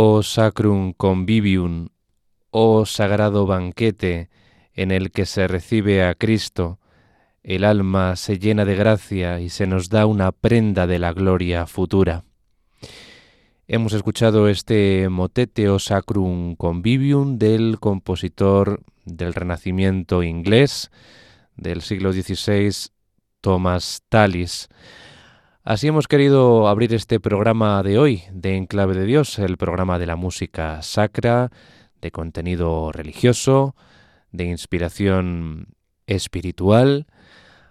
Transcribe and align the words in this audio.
Oh 0.00 0.22
sacrum 0.22 0.92
convivium, 0.92 1.88
oh 2.52 2.86
sagrado 2.86 3.46
banquete 3.46 4.30
en 4.72 4.92
el 4.92 5.10
que 5.10 5.26
se 5.26 5.48
recibe 5.48 6.04
a 6.04 6.14
Cristo, 6.14 6.78
el 7.42 7.64
alma 7.64 8.14
se 8.14 8.38
llena 8.38 8.64
de 8.64 8.76
gracia 8.76 9.40
y 9.40 9.48
se 9.48 9.66
nos 9.66 9.88
da 9.88 10.06
una 10.06 10.30
prenda 10.30 10.86
de 10.86 11.00
la 11.00 11.12
gloria 11.12 11.66
futura. 11.66 12.22
Hemos 13.66 13.92
escuchado 13.92 14.46
este 14.48 15.08
motete 15.08 15.68
o 15.68 15.80
sacrum 15.80 16.54
convivium 16.54 17.36
del 17.36 17.80
compositor 17.80 18.84
del 19.04 19.34
Renacimiento 19.34 20.22
inglés 20.22 20.92
del 21.56 21.82
siglo 21.82 22.12
XVI, 22.12 22.70
Thomas 23.40 24.04
Tallis. 24.08 24.68
Así 25.68 25.86
hemos 25.86 26.08
querido 26.08 26.66
abrir 26.66 26.94
este 26.94 27.20
programa 27.20 27.82
de 27.82 27.98
hoy 27.98 28.22
de 28.32 28.56
Enclave 28.56 28.94
de 28.94 29.04
Dios, 29.04 29.38
el 29.38 29.58
programa 29.58 29.98
de 29.98 30.06
la 30.06 30.16
música 30.16 30.80
sacra, 30.80 31.50
de 32.00 32.10
contenido 32.10 32.90
religioso, 32.90 33.76
de 34.32 34.44
inspiración 34.44 35.74
espiritual, 36.06 37.06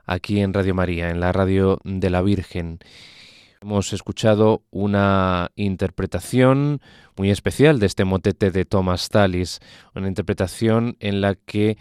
aquí 0.05 0.41
en 0.41 0.53
Radio 0.53 0.75
María, 0.75 1.09
en 1.09 1.19
la 1.19 1.31
radio 1.31 1.79
de 1.85 2.11
la 2.11 2.21
Virgen. 2.21 2.77
Hemos 3.63 3.91
escuchado 3.93 4.61
una 4.69 5.49
interpretación 5.55 6.81
muy 7.15 7.31
especial 7.31 7.79
de 7.79 7.87
este 7.87 8.05
motete 8.05 8.51
de 8.51 8.65
Thomas 8.65 9.09
Tallis, 9.09 9.59
una 9.95 10.07
interpretación 10.07 10.97
en 10.99 11.19
la 11.19 11.33
que 11.33 11.79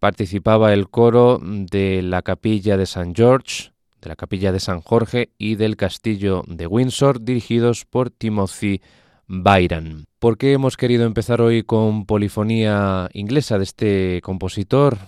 participaba 0.00 0.72
el 0.72 0.90
coro 0.90 1.38
de 1.40 2.02
la 2.02 2.22
capilla 2.22 2.76
de 2.76 2.86
San 2.86 3.14
George, 3.14 3.70
de 4.00 4.08
la 4.08 4.16
capilla 4.16 4.52
de 4.52 4.60
San 4.60 4.80
Jorge 4.80 5.30
y 5.38 5.56
del 5.56 5.76
castillo 5.76 6.42
de 6.46 6.66
Windsor, 6.66 7.22
dirigidos 7.22 7.84
por 7.84 8.10
Timothy 8.10 8.80
Byron. 9.26 10.06
¿Por 10.18 10.38
qué 10.38 10.52
hemos 10.52 10.76
querido 10.76 11.04
empezar 11.04 11.40
hoy 11.40 11.62
con 11.62 12.06
polifonía 12.06 13.08
inglesa 13.12 13.58
de 13.58 13.64
este 13.64 14.20
compositor? 14.22 14.98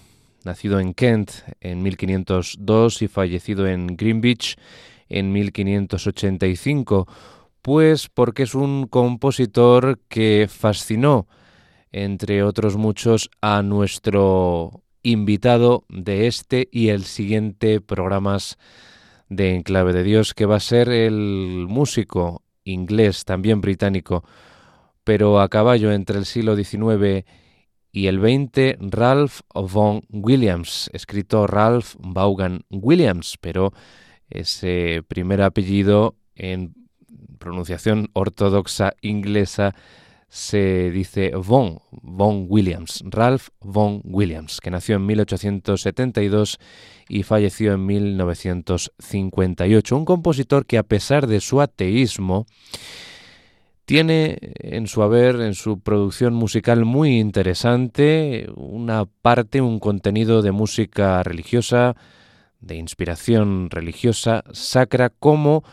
Nacido 0.45 0.81
en 0.81 0.95
Kent 0.95 1.31
en 1.61 1.83
1502 1.83 3.03
y 3.03 3.09
fallecido 3.09 3.67
en 3.67 3.97
Greenwich 3.97 4.57
en 5.09 5.33
1585, 5.33 7.07
pues 7.63 8.09
porque 8.09 8.45
es 8.45 8.55
un 8.55 8.87
compositor 8.87 10.01
que 10.09 10.49
fascinó, 10.49 11.27
entre 11.93 12.43
otros 12.43 12.77
muchos, 12.77 13.31
a 13.41 13.63
nuestro 13.63 14.83
invitado 15.03 15.85
de 15.89 16.27
este 16.27 16.69
y 16.71 16.89
el 16.89 17.05
siguiente 17.05 17.81
programas 17.81 18.59
de 19.29 19.55
Enclave 19.55 19.93
de 19.93 20.03
Dios, 20.03 20.35
que 20.35 20.47
va 20.47 20.57
a 20.57 20.61
ser 20.61 20.89
el 20.89 21.67
músico 21.69 22.43
inglés, 22.65 23.25
también 23.25 23.61
británico, 23.61 24.25
pero 25.05 25.41
a 25.41 25.49
caballo 25.49 25.93
entre 25.93 26.19
el 26.19 26.27
siglo 26.27 26.57
XIX 26.57 27.25
y 27.93 28.07
el 28.07 28.21
XX, 28.21 28.77
Ralph 28.81 29.41
Vaughan 29.55 30.03
Williams, 30.11 30.91
escrito 30.93 31.47
Ralph 31.47 31.95
Vaughan 31.99 32.65
Williams, 32.71 33.37
pero 33.41 33.73
ese 34.29 35.03
primer 35.09 35.43
apellido 35.43 36.17
en 36.35 36.75
pronunciación 37.39 38.11
ortodoxa 38.13 38.95
inglesa 39.01 39.75
se 40.31 40.91
dice 40.93 41.33
Von, 41.35 41.81
Von 41.91 42.47
Williams, 42.49 43.03
Ralph 43.05 43.49
Von 43.61 44.01
Williams, 44.05 44.61
que 44.61 44.71
nació 44.71 44.97
en 44.97 45.05
1872 45.07 46.59
y 47.09 47.25
falleció 47.25 47.75
en 47.75 47.85
1958. 47.85 49.97
Un 49.97 50.05
compositor 50.05 50.67
que 50.67 50.79
a 50.79 50.85
pesar 50.85 51.27
de 51.27 51.41
su 51.41 51.61
ateísmo, 51.61 52.47
tiene 53.91 54.39
en 54.61 54.87
su 54.87 55.03
haber, 55.03 55.41
en 55.41 55.55
su 55.55 55.81
producción 55.81 56.33
musical 56.33 56.85
muy 56.85 57.19
interesante, 57.19 58.49
una 58.55 59.05
parte, 59.07 59.61
un 59.61 59.81
contenido 59.81 60.43
de 60.43 60.53
música 60.53 61.21
religiosa, 61.25 61.97
de 62.61 62.77
inspiración 62.77 63.69
religiosa, 63.69 64.45
sacra, 64.53 65.11
como 65.11 65.65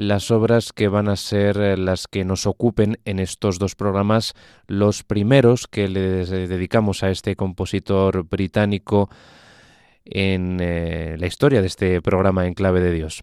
las 0.00 0.30
obras 0.30 0.72
que 0.72 0.88
van 0.88 1.08
a 1.08 1.16
ser 1.16 1.58
eh, 1.58 1.76
las 1.76 2.08
que 2.08 2.24
nos 2.24 2.46
ocupen 2.46 2.98
en 3.04 3.18
estos 3.18 3.58
dos 3.58 3.74
programas, 3.74 4.32
los 4.66 5.02
primeros 5.02 5.66
que 5.66 5.88
le 5.88 6.24
dedicamos 6.24 7.02
a 7.02 7.10
este 7.10 7.36
compositor 7.36 8.26
británico 8.26 9.10
en 10.06 10.56
eh, 10.58 11.16
la 11.18 11.26
historia 11.26 11.60
de 11.60 11.66
este 11.66 12.00
programa 12.00 12.46
en 12.46 12.54
clave 12.54 12.80
de 12.80 12.92
Dios. 12.92 13.22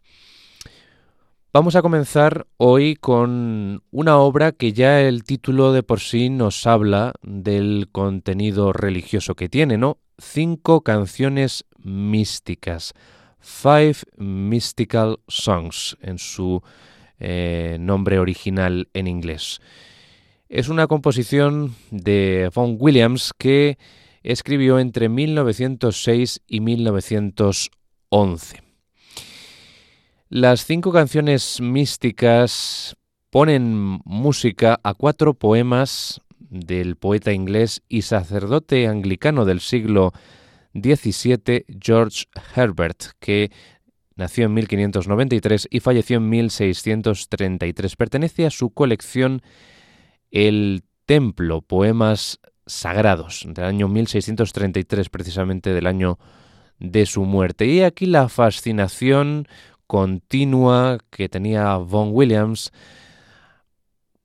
Vamos 1.52 1.76
a 1.76 1.82
comenzar 1.82 2.46
hoy 2.58 2.96
con 2.96 3.82
una 3.90 4.18
obra 4.20 4.52
que 4.52 4.72
ya 4.72 5.02
el 5.02 5.24
título 5.24 5.74
de 5.74 5.82
por 5.82 6.00
sí 6.00 6.30
nos 6.30 6.68
habla 6.68 7.14
del 7.24 7.90
contenido 7.92 8.72
religioso 8.72 9.34
que 9.34 9.50
tiene, 9.50 9.80
¿no? 9.80 9.98
Cinco 10.20 10.82
canciones 10.82 11.66
místicas 11.80 12.94
Five 13.40 13.98
Mystical 14.18 15.20
Songs 15.28 15.98
en 16.02 16.18
su 16.18 16.62
eh, 17.20 17.78
nombre 17.80 18.20
original 18.20 18.90
en 18.94 19.08
inglés. 19.08 19.60
Es 20.50 20.70
una 20.70 20.88
composición 20.88 21.76
de 21.92 22.50
Vaughan 22.54 22.78
Williams 22.80 23.34
que 23.38 23.78
escribió 24.24 24.80
entre 24.80 25.10
1906 25.10 26.42
y 26.48 26.62
1911. 26.62 28.64
Las 30.30 30.66
cinco 30.66 30.92
canciones 30.92 31.62
místicas 31.62 32.96
ponen 33.30 34.00
música 34.04 34.80
a 34.84 34.94
cuatro 34.94 35.34
poemas 35.34 36.22
del 36.40 36.96
poeta 36.96 37.34
inglés 37.34 37.82
y 37.88 38.04
sacerdote 38.04 38.88
anglicano 38.88 39.46
del 39.46 39.60
siglo 39.60 40.14
17 40.82 41.66
George 41.82 42.26
Herbert, 42.56 43.04
que 43.20 43.52
nació 44.16 44.46
en 44.46 44.54
1593 44.54 45.68
y 45.72 45.80
falleció 45.80 46.18
en 46.18 46.30
1633. 46.30 47.96
Pertenece 47.96 48.46
a 48.46 48.52
su 48.52 48.70
colección 48.72 49.42
El 50.32 50.84
Templo, 51.06 51.62
poemas 51.62 52.40
sagrados, 52.66 53.46
del 53.48 53.66
año 53.66 53.88
1633, 53.88 55.10
precisamente 55.10 55.74
del 55.74 55.88
año 55.88 56.20
de 56.80 57.06
su 57.06 57.24
muerte. 57.24 57.66
Y 57.66 57.82
aquí 57.82 58.06
la 58.06 58.30
fascinación 58.30 59.48
continua 59.88 61.00
que 61.10 61.30
tenía 61.30 61.78
Von 61.78 62.10
Williams 62.12 62.72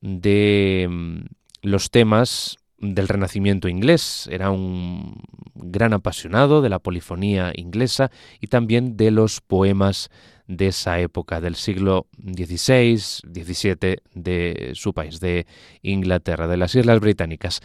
de 0.01 0.87
mm, 0.89 1.19
los 1.61 1.89
temas 1.89 2.57
del 2.83 3.07
Renacimiento 3.07 3.67
inglés. 3.67 4.27
Era 4.31 4.51
un 4.51 5.21
gran 5.55 5.93
apasionado 5.93 6.61
de 6.61 6.69
la 6.69 6.79
polifonía 6.79 7.51
inglesa 7.55 8.11
y 8.39 8.47
también 8.47 8.97
de 8.97 9.11
los 9.11 9.41
poemas 9.41 10.09
de 10.47 10.67
esa 10.67 10.99
época, 10.99 11.39
del 11.39 11.55
siglo 11.55 12.07
XVI, 12.17 12.97
XVII 12.97 13.97
de 14.13 14.71
su 14.73 14.93
país, 14.93 15.19
de 15.19 15.47
Inglaterra, 15.81 16.47
de 16.47 16.57
las 16.57 16.75
Islas 16.75 16.99
Británicas. 16.99 17.61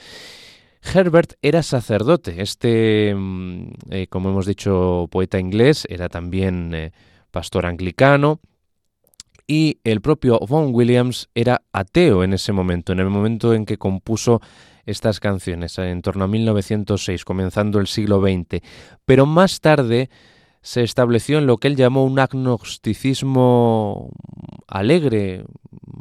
Herbert 0.95 1.33
era 1.43 1.65
sacerdote, 1.65 2.41
este, 2.41 3.13
mm, 3.17 3.71
eh, 3.91 4.07
como 4.09 4.31
hemos 4.31 4.47
dicho, 4.47 5.09
poeta 5.11 5.41
inglés, 5.41 5.87
era 5.91 6.09
también 6.09 6.73
eh, 6.73 6.93
pastor 7.33 7.67
anglicano, 7.67 8.41
y 9.47 9.81
el 9.83 10.01
propio 10.01 10.39
Vaughan 10.39 10.75
Williams 10.75 11.31
era 11.35 11.63
ateo 11.73 12.23
en 12.23 12.35
ese 12.35 12.53
momento, 12.53 12.93
en 12.93 13.01
el 13.01 13.09
momento 13.09 13.55
en 13.55 13.65
que 13.65 13.79
compuso 13.79 14.41
estas 14.89 15.21
canciones, 15.21 15.79
en 15.79 16.03
torno 16.03 16.25
a 16.25 16.29
1906, 16.29 17.25
comenzando 17.25 17.79
el 17.79 17.87
siglo 17.87 18.21
XX, 18.21 18.63
pero 19.05 19.27
más 19.27 19.61
tarde 19.61 20.09
se 20.63 20.83
estableció 20.83 21.39
en 21.39 21.47
lo 21.47 21.59
que 21.59 21.69
él 21.69 21.77
llamó 21.77 22.05
un 22.05 22.19
agnosticismo 22.19 24.11
alegre, 24.67 25.45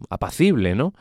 apacible, 0.10 0.74
¿no? 0.74 0.94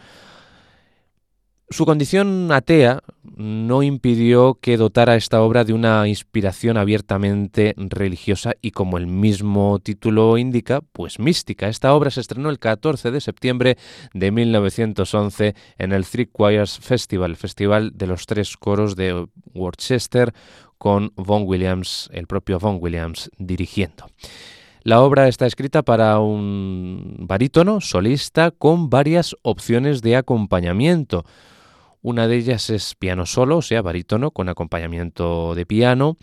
Su 1.68 1.84
condición 1.84 2.52
atea 2.52 3.02
no 3.24 3.82
impidió 3.82 4.54
que 4.54 4.76
dotara 4.76 5.16
esta 5.16 5.42
obra 5.42 5.64
de 5.64 5.72
una 5.72 6.06
inspiración 6.06 6.76
abiertamente 6.76 7.74
religiosa 7.76 8.54
y 8.62 8.70
como 8.70 8.98
el 8.98 9.08
mismo 9.08 9.80
título 9.80 10.38
indica, 10.38 10.80
pues 10.92 11.18
mística. 11.18 11.66
Esta 11.68 11.92
obra 11.92 12.12
se 12.12 12.20
estrenó 12.20 12.50
el 12.50 12.60
14 12.60 13.10
de 13.10 13.20
septiembre 13.20 13.78
de 14.14 14.30
1911 14.30 15.56
en 15.78 15.92
el 15.92 16.06
Three 16.06 16.30
Choirs 16.32 16.78
Festival, 16.78 17.34
Festival 17.34 17.90
de 17.96 18.06
los 18.06 18.26
Tres 18.26 18.56
Coros 18.56 18.94
de 18.94 19.26
Worcester, 19.52 20.32
con 20.78 21.12
Von 21.16 21.42
Williams, 21.46 22.08
el 22.12 22.28
propio 22.28 22.60
Von 22.60 22.78
Williams, 22.80 23.28
dirigiendo. 23.38 24.06
La 24.82 25.00
obra 25.00 25.26
está 25.26 25.46
escrita 25.46 25.82
para 25.82 26.20
un 26.20 27.16
barítono 27.18 27.80
solista 27.80 28.52
con 28.52 28.88
varias 28.88 29.34
opciones 29.42 30.00
de 30.00 30.14
acompañamiento. 30.14 31.24
Una 32.06 32.28
de 32.28 32.36
ellas 32.36 32.70
es 32.70 32.94
piano 32.94 33.26
solo, 33.26 33.56
o 33.56 33.62
sea, 33.62 33.82
barítono, 33.82 34.30
con 34.30 34.48
acompañamiento 34.48 35.56
de 35.56 35.66
piano, 35.66 36.16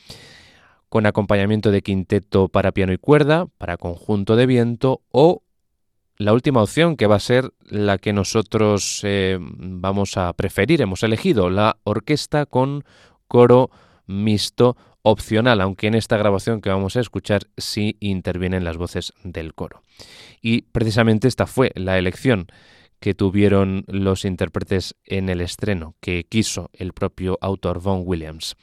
con 0.87 1.05
acompañamiento 1.05 1.71
de 1.71 1.81
quinteto 1.81 2.47
para 2.47 2.71
piano 2.71 2.93
y 2.93 2.97
cuerda, 2.97 3.47
para 3.57 3.75
conjunto 3.75 4.37
de 4.37 4.45
viento, 4.45 5.01
o 5.11 5.43
la 6.15 6.31
última 6.31 6.63
opción, 6.63 6.95
que 6.95 7.05
va 7.05 7.17
a 7.17 7.19
ser 7.19 7.51
la 7.65 7.97
que 7.97 8.13
nosotros 8.13 9.01
eh, 9.03 9.37
vamos 9.41 10.15
a 10.15 10.31
preferir, 10.31 10.81
hemos 10.81 11.03
elegido, 11.03 11.49
la 11.49 11.75
orquesta 11.83 12.45
con 12.45 12.85
coro 13.27 13.69
mixto 14.07 14.77
opcional, 15.01 15.59
aunque 15.59 15.87
en 15.87 15.95
esta 15.95 16.15
grabación 16.15 16.61
que 16.61 16.69
vamos 16.69 16.95
a 16.95 17.01
escuchar 17.01 17.41
sí 17.57 17.97
intervienen 17.99 18.63
las 18.63 18.77
voces 18.77 19.11
del 19.25 19.53
coro. 19.53 19.81
Y 20.41 20.61
precisamente 20.61 21.27
esta 21.27 21.45
fue 21.45 21.73
la 21.75 21.97
elección 21.97 22.47
que 23.03 23.13
tuvieron 23.13 23.83
los 23.89 24.23
intérpretes 24.23 24.95
en 25.03 25.27
el 25.27 25.41
estreno, 25.41 25.97
que 25.99 26.23
quiso 26.23 26.69
el 26.71 26.93
propio 26.93 27.37
autor 27.41 27.81
Von 27.81 28.03
Williams. 28.05 28.55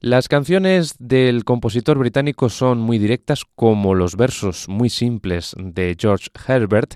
Las 0.00 0.26
canciones 0.26 0.96
del 0.98 1.44
compositor 1.44 1.96
británico 1.96 2.48
son 2.48 2.80
muy 2.80 2.98
directas 2.98 3.44
como 3.54 3.94
los 3.94 4.16
versos 4.16 4.68
muy 4.68 4.90
simples 4.90 5.54
de 5.56 5.96
George 5.96 6.26
Herbert, 6.48 6.94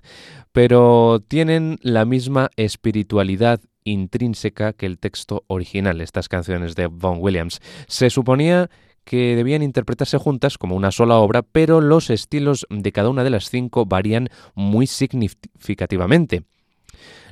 pero 0.50 1.22
tienen 1.28 1.78
la 1.82 2.04
misma 2.04 2.50
espiritualidad 2.56 3.60
intrínseca 3.84 4.72
que 4.72 4.86
el 4.86 4.98
texto 4.98 5.44
original, 5.46 6.00
estas 6.00 6.28
canciones 6.28 6.74
de 6.74 6.88
Von 6.88 7.18
Williams. 7.20 7.60
Se 7.86 8.10
suponía 8.10 8.70
que 9.04 9.36
debían 9.36 9.62
interpretarse 9.62 10.18
juntas 10.18 10.58
como 10.58 10.76
una 10.76 10.90
sola 10.90 11.16
obra, 11.16 11.42
pero 11.42 11.80
los 11.80 12.10
estilos 12.10 12.66
de 12.70 12.92
cada 12.92 13.08
una 13.08 13.24
de 13.24 13.30
las 13.30 13.50
cinco 13.50 13.86
varían 13.86 14.28
muy 14.54 14.86
significativamente. 14.86 16.44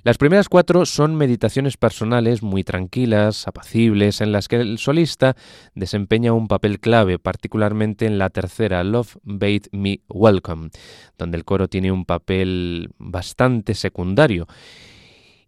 Las 0.05 0.19
primeras 0.19 0.49
cuatro 0.49 0.85
son 0.85 1.14
meditaciones 1.14 1.76
personales 1.76 2.43
muy 2.43 2.64
tranquilas, 2.64 3.47
apacibles, 3.47 4.21
en 4.21 4.33
las 4.33 4.49
que 4.49 4.57
el 4.57 4.79
solista 4.79 5.37
desempeña 5.76 6.33
un 6.33 6.49
papel 6.49 6.81
clave, 6.81 7.21
particularmente 7.21 8.07
en 8.07 8.19
la 8.19 8.29
tercera, 8.29 8.83
Love 8.83 9.17
Bade 9.23 9.69
Me 9.71 10.00
Welcome, 10.09 10.71
donde 11.19 11.37
el 11.37 11.45
coro 11.45 11.69
tiene 11.69 11.93
un 11.93 12.05
papel 12.05 12.91
bastante 12.99 13.75
secundario. 13.75 14.49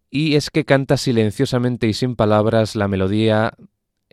Y 0.09 0.37
es 0.37 0.51
que 0.51 0.65
canta 0.65 0.99
silenciosamente 0.99 1.89
y 1.89 1.93
sin 1.93 2.15
palabras 2.15 2.77
la 2.77 2.87
melodía 2.87 3.55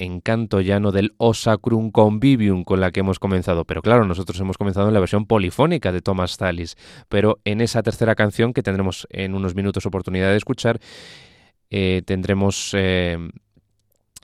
encanto 0.04 0.62
llano 0.62 0.92
del 0.92 1.14
O 1.18 1.34
Sacrum 1.34 1.92
Convivium 1.92 2.64
con 2.64 2.80
la 2.80 2.92
que 2.92 3.02
hemos 3.02 3.20
comenzado. 3.20 3.66
Pero 3.66 3.82
claro, 3.82 4.06
nosotros 4.06 4.40
hemos 4.40 4.58
comenzado 4.58 4.88
en 4.88 4.94
la 4.94 5.00
versión 5.00 5.26
polifónica 5.26 5.92
de 5.92 6.02
Thomas 6.02 6.38
Tallis. 6.38 6.76
Pero 7.10 7.40
en 7.46 7.62
esa 7.62 7.84
tercera 7.84 8.16
canción, 8.16 8.54
que 8.54 8.64
tendremos 8.64 9.08
en 9.12 9.36
unos 9.36 9.56
minutos 9.56 9.86
oportunidad 9.86 10.30
de 10.30 10.38
escuchar, 10.38 10.80
eh, 11.70 12.02
tendremos 12.06 12.72
eh, 12.74 13.18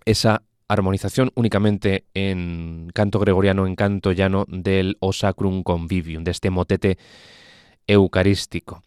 esa 0.05 0.43
armonización 0.67 1.31
únicamente 1.35 2.05
en 2.13 2.89
canto 2.93 3.19
gregoriano, 3.19 3.67
en 3.67 3.75
canto 3.75 4.11
llano 4.11 4.45
del 4.47 4.97
O 4.99 5.13
Sacrum 5.13 5.63
Convivium, 5.63 6.23
de 6.23 6.31
este 6.31 6.49
motete 6.49 6.97
eucarístico. 7.87 8.83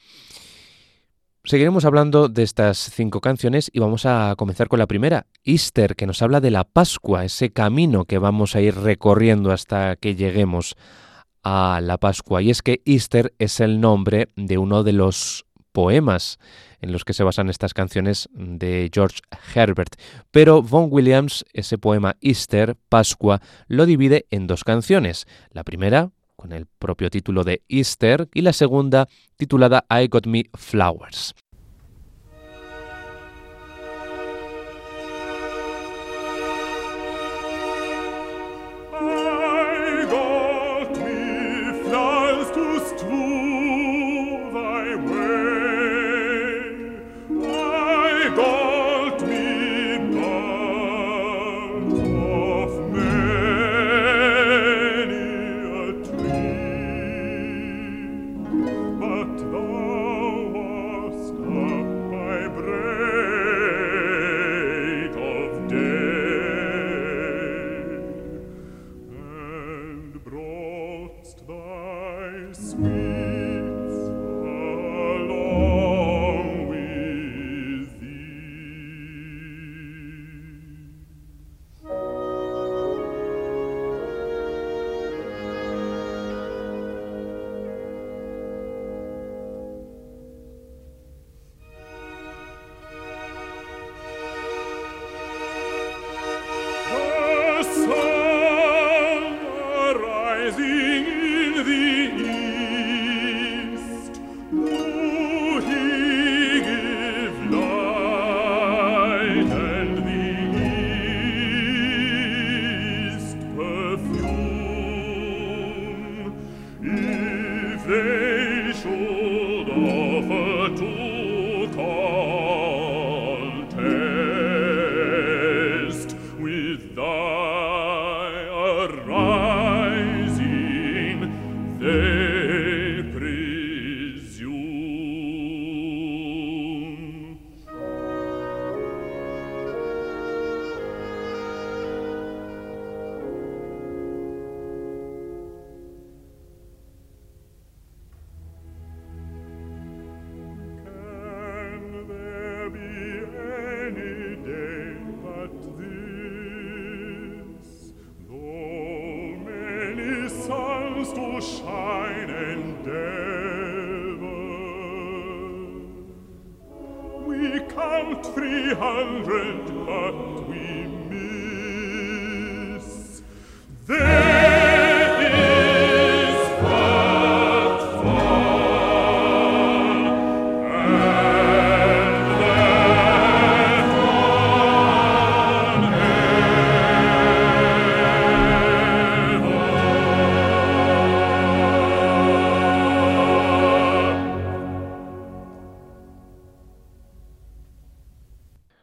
Seguiremos 1.45 1.87
hablando 1.87 2.29
de 2.29 2.43
estas 2.43 2.77
cinco 2.79 3.23
canciones 3.23 3.71
y 3.73 3.81
vamos 3.81 4.05
a 4.05 4.35
comenzar 4.37 4.69
con 4.69 4.79
la 4.79 4.87
primera, 4.87 5.27
Easter, 5.43 5.97
que 5.97 6.07
nos 6.07 6.21
habla 6.21 6.43
de 6.43 6.51
la 6.51 6.65
Pascua, 6.65 7.25
ese 7.25 7.51
camino 7.51 8.05
que 8.05 8.19
vamos 8.19 8.55
a 8.55 8.61
ir 8.61 8.75
recorriendo 8.75 9.51
hasta 9.51 9.97
que 9.97 10.15
lleguemos 10.15 10.77
a 11.43 11.81
la 11.83 11.97
Pascua. 11.97 12.43
Y 12.43 12.51
es 12.51 12.61
que 12.61 12.83
Easter 12.85 13.33
es 13.39 13.61
el 13.61 13.81
nombre 13.81 14.29
de 14.37 14.59
uno 14.59 14.85
de 14.85 14.93
los 14.93 15.47
poemas 15.73 16.39
en 16.83 16.93
los 16.93 17.07
que 17.07 17.15
se 17.15 17.25
basan 17.25 17.49
estas 17.49 17.73
canciones 17.73 18.29
de 18.33 18.91
George 18.93 19.21
Herbert. 19.55 19.97
Pero 20.31 20.63
Von 20.63 20.89
Williams, 20.91 21.47
ese 21.55 21.79
poema 21.79 22.17
Easter, 22.21 22.77
Pascua, 22.91 23.41
lo 23.67 23.87
divide 23.87 24.27
en 24.31 24.47
dos 24.47 24.63
canciones. 24.63 25.27
La 25.53 25.65
primera, 25.65 26.11
con 26.41 26.53
el 26.53 26.65
propio 26.65 27.11
título 27.11 27.45
de 27.45 27.63
Easter, 27.69 28.27
y 28.33 28.41
la 28.41 28.55
segunda 28.55 29.07
titulada 29.37 29.85
I 29.91 30.09
Got 30.09 30.27
Me 30.27 30.45
Flowers. 30.55 31.35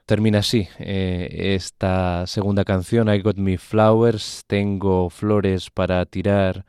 Termina 0.08 0.40
así 0.40 0.70
eh, 0.80 1.54
esta 1.56 2.26
segunda 2.28 2.64
canción, 2.64 3.14
I 3.14 3.20
Got 3.20 3.36
Me 3.38 3.58
Flowers, 3.58 4.46
tengo 4.48 5.10
flores 5.10 5.70
para 5.70 6.04
tirar 6.06 6.66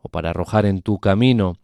o 0.00 0.08
para 0.08 0.30
arrojar 0.30 0.64
en 0.64 0.80
tu 0.80 0.98
camino, 0.98 1.58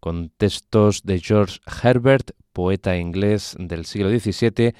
con 0.00 0.30
textos 0.30 1.02
de 1.02 1.20
George 1.20 1.60
Herbert, 1.82 2.30
poeta 2.54 2.96
inglés 2.96 3.54
del 3.58 3.84
siglo 3.84 4.08
XVII, 4.08 4.74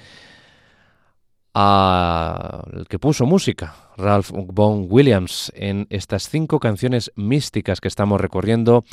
al 1.53 2.87
que 2.89 2.97
puso 2.97 3.27
música, 3.27 3.75
Ralph 3.97 4.31
Vaughan 4.33 4.87
Williams, 4.89 5.51
en 5.55 5.85
estas 5.91 6.27
cinco 6.27 6.59
canciones 6.59 7.11
místicas 7.15 7.81
que 7.81 7.87
estamos 7.87 8.19
recorriendo 8.19 8.83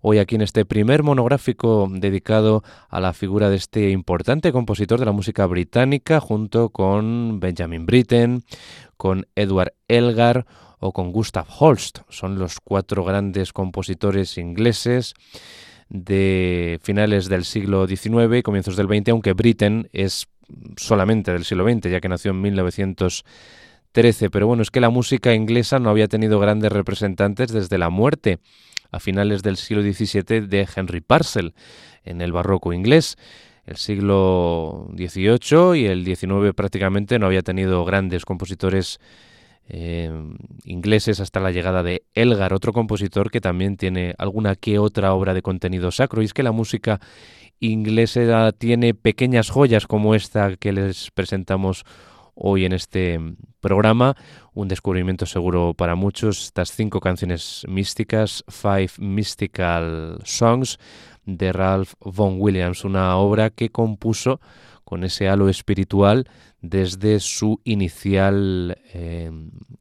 hoy 0.00 0.18
aquí 0.18 0.34
en 0.34 0.42
este 0.42 0.64
primer 0.64 1.02
monográfico 1.02 1.88
dedicado 1.90 2.62
a 2.88 3.00
la 3.00 3.12
figura 3.12 3.50
de 3.50 3.56
este 3.56 3.90
importante 3.90 4.52
compositor 4.52 4.98
de 4.98 5.06
la 5.06 5.12
música 5.12 5.46
británica 5.46 6.20
junto 6.20 6.70
con 6.70 7.40
Benjamin 7.40 7.86
Britten, 7.86 8.42
con 8.96 9.26
Edward 9.34 9.72
Elgar 9.88 10.46
o 10.78 10.92
con 10.92 11.12
Gustav 11.12 11.46
Holst. 11.58 12.00
Son 12.08 12.38
los 12.38 12.60
cuatro 12.62 13.04
grandes 13.04 13.52
compositores 13.52 14.38
ingleses 14.38 15.14
de 15.88 16.78
finales 16.82 17.28
del 17.28 17.44
siglo 17.44 17.86
XIX 17.86 18.36
y 18.38 18.42
comienzos 18.42 18.76
del 18.76 18.88
XX, 18.88 19.10
aunque 19.10 19.32
Britten 19.32 19.88
es 19.92 20.28
solamente 20.76 21.32
del 21.32 21.44
siglo 21.44 21.64
XX, 21.68 21.90
ya 21.90 22.00
que 22.00 22.08
nació 22.08 22.32
en 22.32 22.40
1913. 22.40 24.30
Pero 24.30 24.46
bueno, 24.46 24.62
es 24.62 24.70
que 24.70 24.80
la 24.80 24.90
música 24.90 25.34
inglesa 25.34 25.78
no 25.78 25.90
había 25.90 26.08
tenido 26.08 26.38
grandes 26.40 26.72
representantes 26.72 27.52
desde 27.52 27.78
la 27.78 27.90
muerte 27.90 28.40
a 28.90 29.00
finales 29.00 29.42
del 29.42 29.56
siglo 29.56 29.82
XVII 29.82 30.46
de 30.46 30.68
Henry 30.74 31.00
Purcell 31.00 31.54
en 32.04 32.20
el 32.20 32.32
barroco 32.32 32.72
inglés. 32.72 33.16
el 33.66 33.76
siglo 33.76 34.88
XVIII 34.96 35.80
y 35.80 35.86
el 35.86 36.04
XIX 36.04 36.54
prácticamente 36.54 37.18
no 37.18 37.26
había 37.26 37.42
tenido 37.42 37.84
grandes 37.84 38.24
compositores 38.24 39.00
eh, 39.68 40.12
ingleses 40.64 41.18
hasta 41.18 41.40
la 41.40 41.50
llegada 41.50 41.82
de 41.82 42.04
Elgar, 42.14 42.52
otro 42.52 42.72
compositor 42.72 43.32
que 43.32 43.40
también 43.40 43.76
tiene 43.76 44.14
alguna 44.18 44.54
que 44.54 44.78
otra 44.78 45.12
obra 45.12 45.34
de 45.34 45.42
contenido 45.42 45.90
sacro. 45.90 46.22
Y 46.22 46.26
es 46.26 46.34
que 46.34 46.44
la 46.44 46.52
música 46.52 47.00
inglesa 47.58 48.52
tiene 48.52 48.94
pequeñas 48.94 49.50
joyas 49.50 49.86
como 49.86 50.14
esta 50.14 50.56
que 50.56 50.72
les 50.72 51.10
presentamos 51.10 51.84
hoy 52.34 52.64
en 52.64 52.72
este 52.72 53.18
programa. 53.66 54.14
Un 54.54 54.68
descubrimiento 54.68 55.26
seguro 55.26 55.74
para 55.74 55.96
muchos. 55.96 56.44
Estas 56.44 56.70
cinco 56.70 57.00
canciones 57.00 57.64
místicas, 57.66 58.44
Five 58.46 58.90
Mystical 58.98 60.20
Songs, 60.24 60.78
de 61.24 61.52
Ralph 61.52 61.94
Vaughan 61.98 62.36
Williams, 62.38 62.84
una 62.84 63.16
obra 63.16 63.50
que 63.50 63.70
compuso 63.70 64.40
con 64.84 65.02
ese 65.02 65.28
halo 65.28 65.48
espiritual 65.48 66.28
desde 66.60 67.18
su 67.18 67.60
inicial 67.64 68.78
eh, 68.94 69.32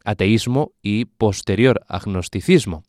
ateísmo 0.03 0.71
y 0.81 1.05
posterior 1.05 1.81
agnosticismo. 1.87 2.83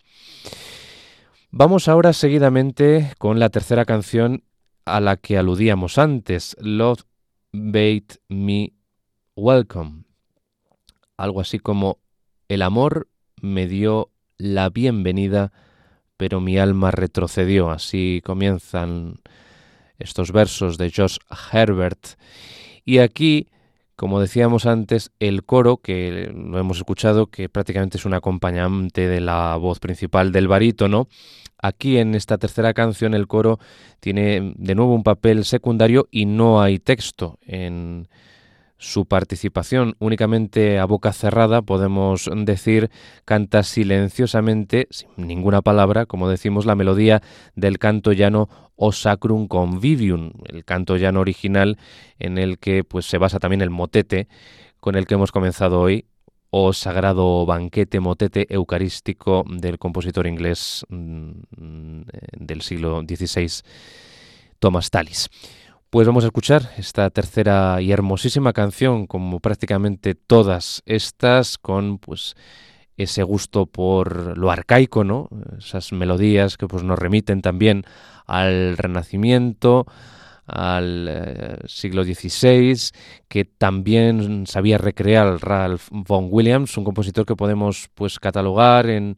Vamos 1.51 1.89
ahora 1.89 2.15
seguidamente 2.15 3.13
con 3.19 3.39
la 3.39 3.51
tercera 3.51 3.85
canción 3.85 4.45
a 4.87 5.01
la 5.01 5.19
que 5.19 5.37
aludíamos 5.37 5.99
antes, 5.99 6.57
Love 6.59 7.03
Bait 7.53 8.15
Me 8.29 8.73
Welcome. 9.35 10.06
Algo 11.17 11.41
así 11.41 11.59
como 11.59 11.99
El 12.49 12.63
amor 12.63 13.09
me 13.41 13.67
dio 13.67 14.11
la 14.39 14.69
bienvenida, 14.69 15.53
pero 16.17 16.41
mi 16.41 16.59
alma 16.59 16.91
retrocedió. 16.91 17.71
Así 17.71 18.23
comienzan 18.25 19.21
estos 19.99 20.33
versos 20.33 20.79
de 20.79 20.93
Josh 20.95 21.19
Herbert. 21.53 22.19
Y 22.85 22.99
aquí, 22.99 23.49
como 23.97 24.21
decíamos 24.21 24.67
antes, 24.67 25.11
el 25.19 25.45
coro, 25.45 25.79
que 25.79 26.33
lo 26.35 26.59
hemos 26.59 26.79
escuchado, 26.79 27.27
que 27.29 27.49
prácticamente 27.49 27.97
es 27.97 28.05
un 28.05 28.15
acompañante 28.15 29.09
de 29.09 29.21
la 29.21 29.57
voz 29.57 29.81
principal 29.81 30.33
del 30.33 30.49
barítono, 30.49 31.09
aquí 31.59 31.97
en 31.97 32.15
esta 32.15 32.39
tercera 32.39 32.75
canción 32.75 33.15
el 33.15 33.27
coro 33.27 33.59
tiene 34.01 34.53
de 34.57 34.75
nuevo 34.75 34.95
un 34.95 35.03
papel 35.03 35.45
secundario 35.45 36.07
y 36.11 36.27
no 36.27 36.61
hay 36.61 36.79
texto 36.79 37.39
en 37.43 38.09
su 38.79 39.07
participación 39.07 39.97
únicamente 39.99 40.79
a 40.79 40.85
boca 40.85 41.13
cerrada, 41.13 41.63
podemos 41.63 42.29
decir, 42.45 42.91
canta 43.25 43.63
silenciosamente, 43.63 44.87
sin 44.91 45.09
ninguna 45.17 45.63
palabra, 45.63 46.07
como 46.07 46.29
decimos, 46.29 46.67
la 46.67 46.75
melodía 46.75 47.23
del 47.55 47.79
canto 47.79 48.13
llano 48.13 48.49
O 48.77 48.93
Sacrum 48.93 49.49
Convivium, 49.49 50.33
el 50.47 50.65
canto 50.65 50.97
llano 50.97 51.21
original 51.21 51.79
en 52.19 52.39
el 52.39 52.59
que 52.59 52.85
pues, 52.85 53.07
se 53.07 53.19
basa 53.19 53.39
también 53.39 53.63
el 53.63 53.71
motete 53.71 54.29
con 54.81 54.95
el 54.95 55.07
que 55.07 55.15
hemos 55.15 55.33
comenzado 55.33 55.81
hoy, 55.81 56.05
o 56.51 56.73
Sagrado 56.73 57.45
Banquete 57.45 58.01
Motete 58.01 58.47
Eucarístico 58.49 59.45
del 59.47 59.79
compositor 59.79 60.27
inglés 60.27 60.87
mm, 60.89 62.03
del 62.39 62.63
siglo 62.63 63.03
XVI, 63.03 63.63
Thomas 64.59 64.91
Tallis. 64.91 65.29
Pues 65.97 66.07
vamos 66.07 66.25
a 66.25 66.27
escuchar 66.27 66.73
esta 66.77 67.09
tercera 67.09 67.81
y 67.81 67.91
hermosísima 67.91 68.53
canción, 68.53 69.07
como 69.07 69.41
prácticamente 69.41 70.15
todas 70.15 70.83
estas, 70.85 71.57
con 71.57 71.97
pues 71.97 72.35
ese 72.99 73.23
gusto 73.23 73.65
por 73.65 74.37
lo 74.37 74.51
arcaico, 74.51 75.05
¿no? 75.05 75.31
Esas 75.57 75.95
melodías 75.95 76.59
que 76.59 76.69
pues 76.69 76.83
nos 76.83 76.99
remiten 76.99 77.41
también 77.41 77.85
al 78.27 78.77
Renacimiento, 78.77 79.87
al 80.47 81.07
eh, 81.09 81.57
siglo 81.65 82.05
XVI, 82.05 82.77
que 83.27 83.47
también 83.47 84.47
sabía 84.47 84.77
recrear 84.77 85.39
Ralph 85.41 85.89
Vaughan 85.91 86.29
Williams, 86.31 86.77
un 86.77 86.85
compositor 86.85 87.25
que 87.25 87.37
podemos 87.37 87.89
pues 87.95 88.19
catalogar 88.19 88.91
en 88.91 89.17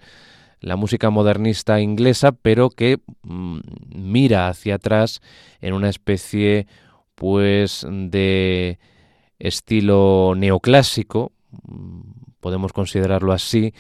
la 0.61 0.77
música 0.77 1.11
modernista 1.11 1.81
inglesa, 1.81 2.33
pero 2.33 2.71
que 2.71 2.99
mm, 3.23 3.59
mira 3.94 4.49
hacia 4.49 4.77
atrás 4.77 5.21
en 5.61 5.75
una 5.75 5.88
especie 5.88 6.66
pues 7.14 7.87
de 7.88 8.79
estilo 9.38 10.35
neoclásico, 10.37 11.33
mm, 11.62 12.01
podemos 12.40 12.73
considerarlo 12.73 13.33
así, 13.33 13.73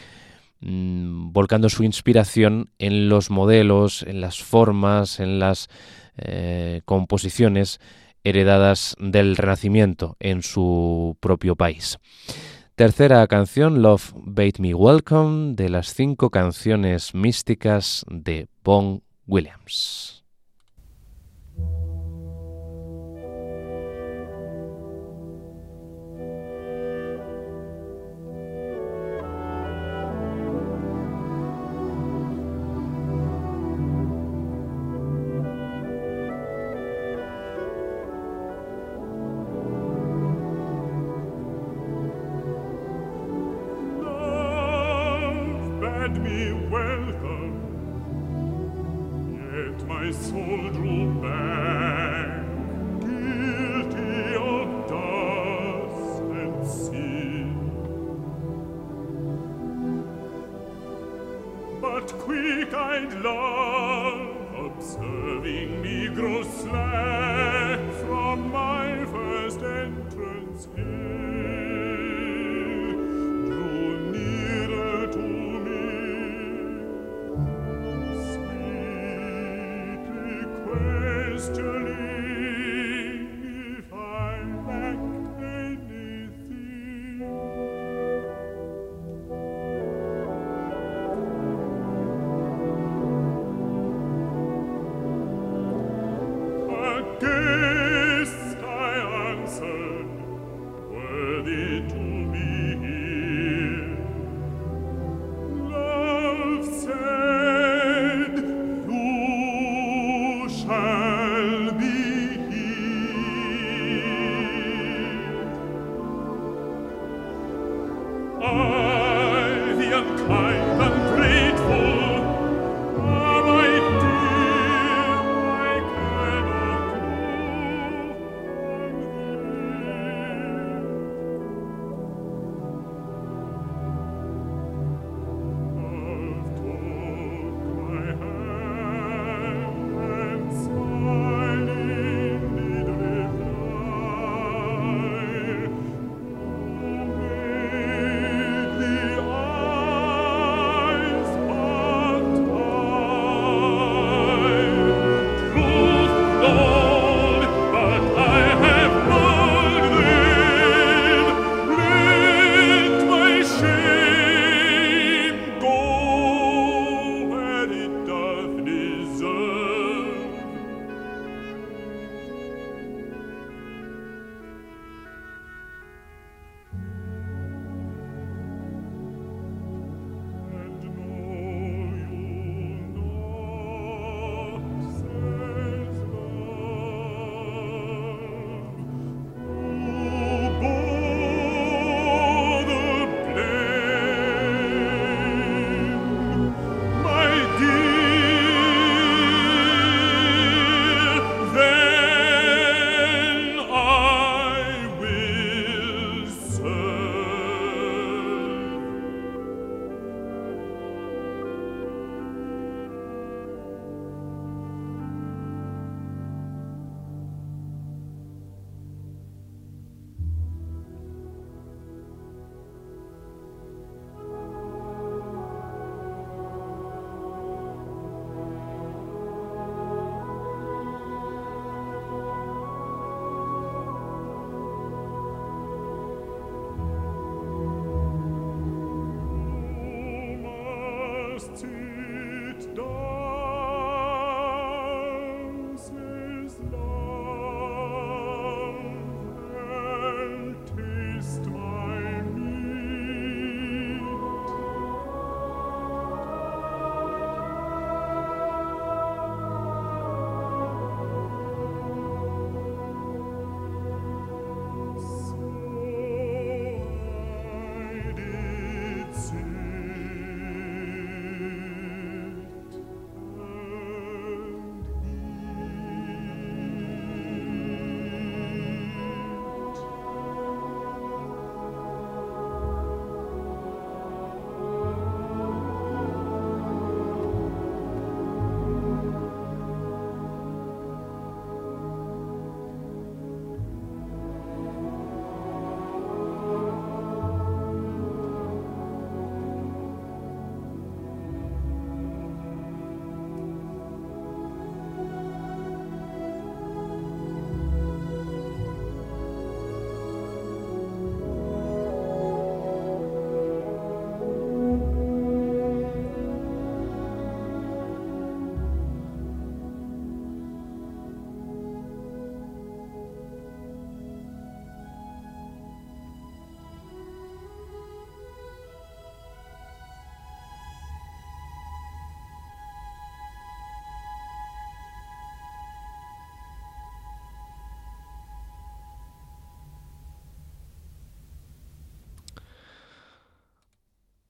mm, 0.60 1.32
volcando 1.32 1.68
su 1.68 1.84
inspiración 1.84 2.70
en 2.78 3.08
los 3.08 3.30
modelos, 3.30 4.02
en 4.02 4.20
las 4.20 4.42
formas, 4.42 5.20
en 5.20 5.38
las 5.38 5.68
eh, 6.16 6.82
composiciones 6.84 7.80
heredadas 8.24 8.96
del 8.98 9.36
Renacimiento 9.36 10.16
en 10.18 10.42
su 10.42 11.16
propio 11.20 11.54
país. 11.54 11.98
Tercera 12.78 13.26
canción, 13.26 13.82
Love 13.82 14.12
Bade 14.14 14.60
Me 14.60 14.72
Welcome, 14.72 15.56
de 15.56 15.68
las 15.68 15.92
cinco 15.94 16.30
canciones 16.30 17.12
místicas 17.12 18.06
de 18.08 18.46
Bon 18.62 19.02
Williams. 19.26 20.17
and 62.98 63.22
love. 63.22 63.57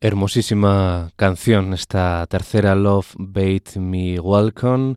Hermosísima 0.00 1.10
canción, 1.16 1.74
esta 1.74 2.24
tercera 2.28 2.76
Love 2.76 3.16
Bait 3.18 3.74
Me 3.78 4.20
Welcome. 4.20 4.94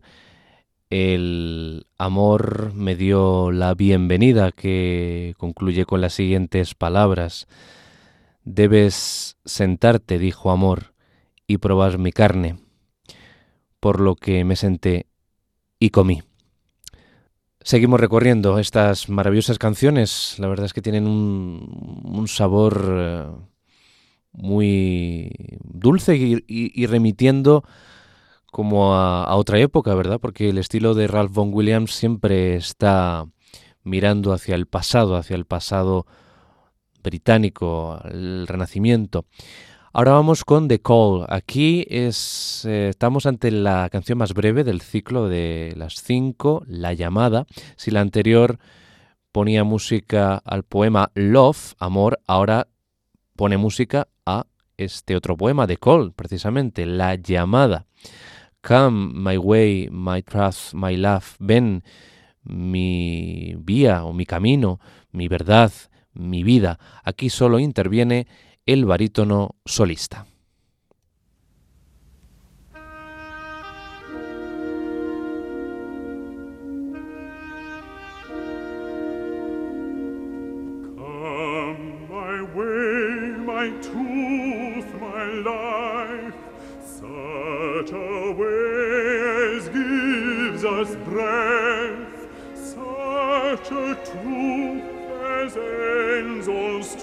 El 0.90 1.88
amor 1.98 2.72
me 2.72 2.94
dio 2.94 3.50
la 3.50 3.74
bienvenida 3.74 4.52
que 4.52 5.34
concluye 5.38 5.86
con 5.86 6.00
las 6.00 6.12
siguientes 6.14 6.76
palabras. 6.76 7.48
Debes 8.44 9.38
sentarte, 9.44 10.20
dijo 10.20 10.52
amor, 10.52 10.94
y 11.48 11.58
probar 11.58 11.98
mi 11.98 12.12
carne. 12.12 12.60
Por 13.80 14.00
lo 14.00 14.14
que 14.14 14.44
me 14.44 14.54
senté 14.54 15.08
y 15.80 15.90
comí. 15.90 16.22
Seguimos 17.60 17.98
recorriendo 17.98 18.56
estas 18.60 19.08
maravillosas 19.08 19.58
canciones. 19.58 20.36
La 20.38 20.46
verdad 20.46 20.66
es 20.66 20.72
que 20.72 20.82
tienen 20.82 21.08
un, 21.08 22.02
un 22.04 22.28
sabor 22.28 22.84
eh, 22.88 23.51
muy 24.32 25.30
dulce 25.62 26.16
y, 26.16 26.86
remitiendo 26.86 27.64
como 28.50 28.94
a, 28.94 29.34
otra 29.36 29.58
época, 29.58 29.94
¿verdad? 29.94 30.18
Porque 30.20 30.48
el 30.48 30.58
estilo 30.58 30.94
de 30.94 31.06
Ralph 31.06 31.34
Vaughan 31.34 31.54
Williams 31.54 31.94
siempre 31.94 32.56
está 32.56 33.26
mirando 33.84 34.32
hacia 34.32 34.54
el 34.54 34.66
pasado, 34.66 35.16
hacia 35.16 35.36
el 35.36 35.44
pasado 35.44 36.06
británico, 37.02 38.00
el 38.04 38.46
Renacimiento. 38.46 39.26
Ahora 39.94 40.12
vamos 40.12 40.44
con 40.44 40.68
The 40.68 40.80
Call. 40.80 41.26
Aquí 41.28 41.84
es, 41.90 42.64
eh, 42.64 42.88
estamos 42.88 43.26
ante 43.26 43.50
la 43.50 43.90
canción 43.90 44.16
más 44.16 44.32
breve 44.32 44.64
del 44.64 44.80
ciclo 44.80 45.28
de 45.28 45.74
las 45.76 45.96
cinco, 46.02 46.62
La 46.66 46.94
llamada. 46.94 47.44
Si 47.76 47.90
la 47.90 48.00
anterior 48.00 48.58
ponía 49.32 49.64
música 49.64 50.36
al 50.36 50.62
poema 50.62 51.10
Love, 51.14 51.74
Amor, 51.78 52.20
ahora 52.26 52.68
pone 53.36 53.58
música 53.58 54.08
este 54.84 55.16
otro 55.16 55.36
poema 55.36 55.66
de 55.66 55.76
Cole, 55.76 56.12
precisamente, 56.14 56.86
La 56.86 57.14
llamada. 57.14 57.86
Come 58.66 59.12
my 59.14 59.36
way, 59.36 59.88
my 59.90 60.22
trust, 60.22 60.74
my 60.74 60.96
love. 60.96 61.36
Ven 61.38 61.82
mi 62.44 63.54
vía 63.58 64.04
o 64.04 64.12
mi 64.12 64.26
camino, 64.26 64.80
mi 65.10 65.28
verdad, 65.28 65.72
mi 66.12 66.42
vida. 66.42 66.78
Aquí 67.04 67.30
solo 67.30 67.58
interviene 67.58 68.26
el 68.66 68.84
barítono 68.84 69.56
solista. 69.64 70.26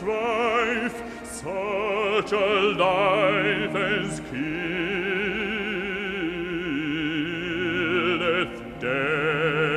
strife, 0.09 1.03
such 1.23 2.31
a 2.31 2.49
life 2.77 3.75
as 3.75 4.19
killeth 4.31 4.39
death. 8.79 9.69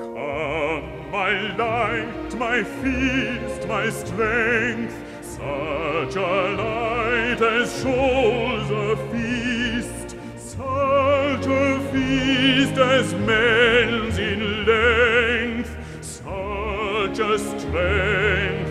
Come, 0.00 0.86
my 1.12 1.32
light, 1.56 2.34
my 2.36 2.64
feast, 2.64 3.68
my 3.68 3.88
strength, 3.90 4.96
such 5.22 6.16
a 6.16 6.56
light 6.58 7.40
as 7.40 7.82
shows 7.82 8.70
a 8.70 8.96
feast, 9.12 10.16
such 10.36 11.46
a 11.46 11.80
feast 11.92 12.78
as 12.78 13.14
men 13.14 14.13
length, 14.66 15.76
such 16.00 17.18
a 17.18 17.38
strength 17.38 18.63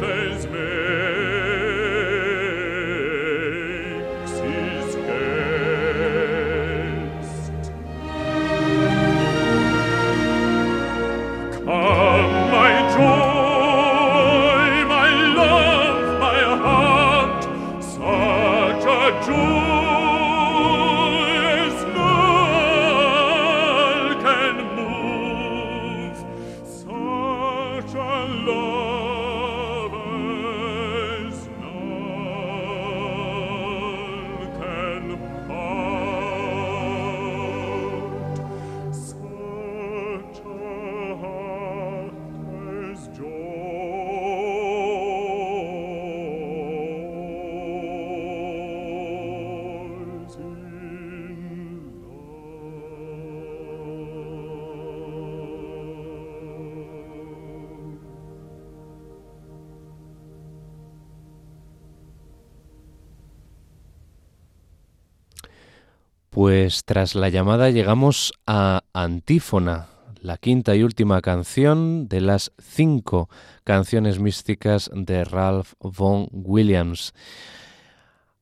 Tras 66.85 67.15
la 67.15 67.29
llamada 67.29 67.69
llegamos 67.69 68.33
a 68.45 68.81
Antífona, 68.91 69.87
la 70.19 70.35
quinta 70.35 70.75
y 70.75 70.83
última 70.83 71.21
canción 71.21 72.09
de 72.09 72.19
las 72.19 72.51
cinco 72.59 73.29
canciones 73.63 74.19
místicas 74.19 74.91
de 74.93 75.23
Ralph 75.23 75.75
Vaughan 75.79 76.27
Williams. 76.33 77.13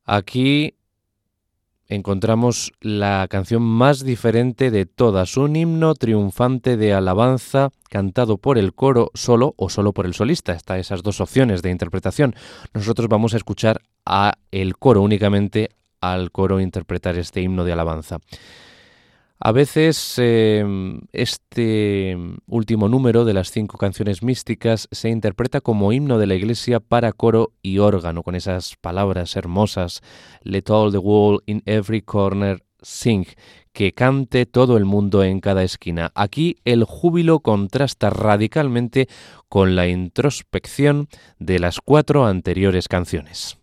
Aquí 0.06 0.73
encontramos 1.86 2.71
la 2.82 3.27
canción 3.30 3.62
más 3.62 4.04
diferente 4.04 4.71
de 4.71 4.88
todas, 4.88 5.38
un 5.38 5.56
himno 5.56 5.93
triunfante 5.93 6.77
de 6.77 6.93
alabanza 6.93 7.69
cantado 7.89 8.39
por 8.39 8.58
el 8.58 8.73
coro 8.73 9.12
solo 9.13 9.54
o 9.56 9.69
solo 9.69 9.93
por 9.93 10.08
el 10.08 10.15
solista. 10.15 10.54
Está 10.54 10.80
esas 10.80 11.04
dos 11.04 11.21
opciones 11.21 11.62
de 11.62 11.69
interpretación. 11.69 12.34
Nosotros 12.73 13.08
vamos 13.08 13.36
a 13.36 13.38
escuchar 13.38 13.84
a 14.04 14.34
el 14.49 14.77
coro 14.77 15.04
únicamente 15.04 15.69
al 16.01 16.31
coro 16.31 16.59
interpretar 16.59 17.17
este 17.17 17.41
himno 17.41 17.63
de 17.63 17.71
alabanza. 17.71 18.19
A 19.43 19.51
veces 19.51 20.15
em, 20.17 21.01
este 21.13 22.15
último 22.45 22.87
número 22.89 23.25
de 23.25 23.33
las 23.33 23.49
cinco 23.49 23.79
canciones 23.79 24.21
místicas 24.21 24.87
se 24.91 25.09
interpreta 25.09 25.61
como 25.61 25.91
himno 25.93 26.19
de 26.19 26.27
la 26.27 26.35
iglesia 26.35 26.79
para 26.79 27.11
coro 27.11 27.51
y 27.63 27.79
órgano, 27.79 28.21
con 28.21 28.35
esas 28.35 28.75
palabras 28.79 29.35
hermosas, 29.35 30.01
Let 30.43 30.65
all 30.69 30.91
the 30.91 30.99
world 30.99 31.41
in 31.47 31.63
every 31.65 32.03
corner 32.03 32.61
sing, 32.83 33.25
que 33.73 33.93
cante 33.93 34.45
todo 34.45 34.77
el 34.77 34.85
mundo 34.85 35.23
en 35.23 35.39
cada 35.39 35.63
esquina. 35.63 36.11
Aquí 36.13 36.57
el 36.63 36.83
júbilo 36.83 37.39
contrasta 37.39 38.11
radicalmente 38.11 39.07
con 39.49 39.75
la 39.75 39.87
introspección 39.87 41.07
de 41.39 41.57
las 41.57 41.79
cuatro 41.81 42.27
anteriores 42.27 42.87
canciones. 42.87 43.61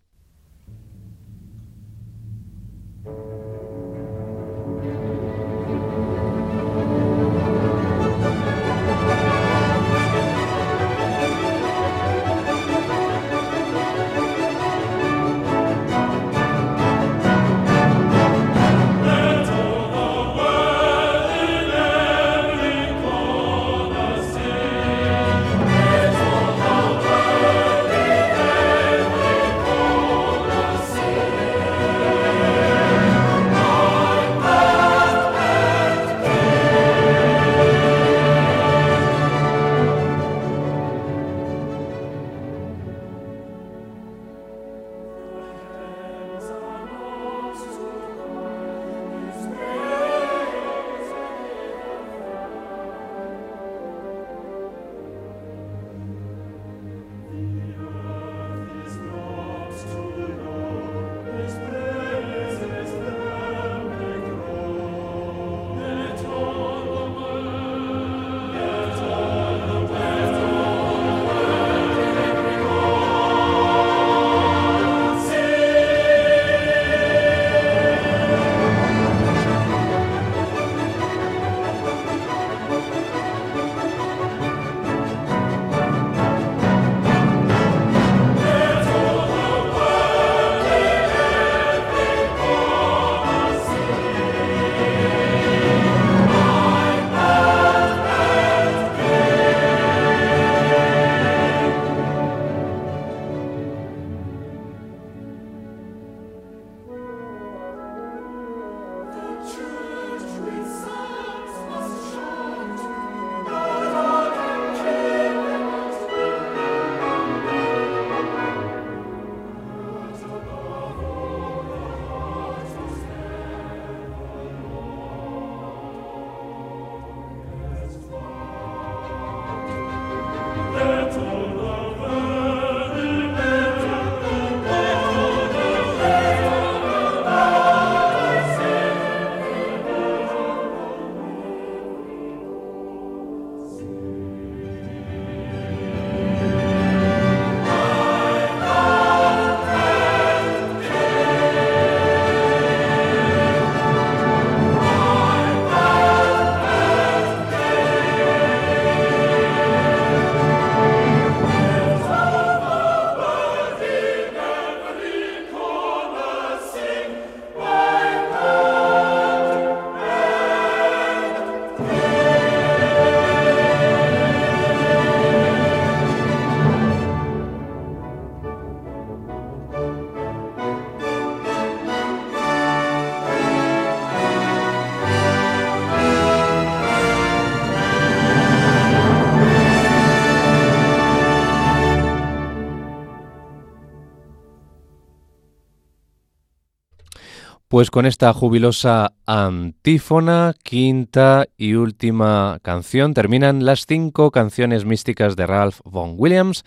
Pues 197.69 197.91
con 197.91 198.07
esta 198.07 198.33
jubilosa 198.33 199.13
antífona, 199.27 200.55
quinta 200.63 201.45
y 201.55 201.75
última 201.75 202.57
canción, 202.63 203.13
terminan 203.13 203.63
las 203.63 203.85
cinco 203.85 204.31
canciones 204.31 204.85
místicas 204.85 205.35
de 205.35 205.45
Ralph 205.45 205.79
Vaughan 205.85 206.15
Williams 206.17 206.65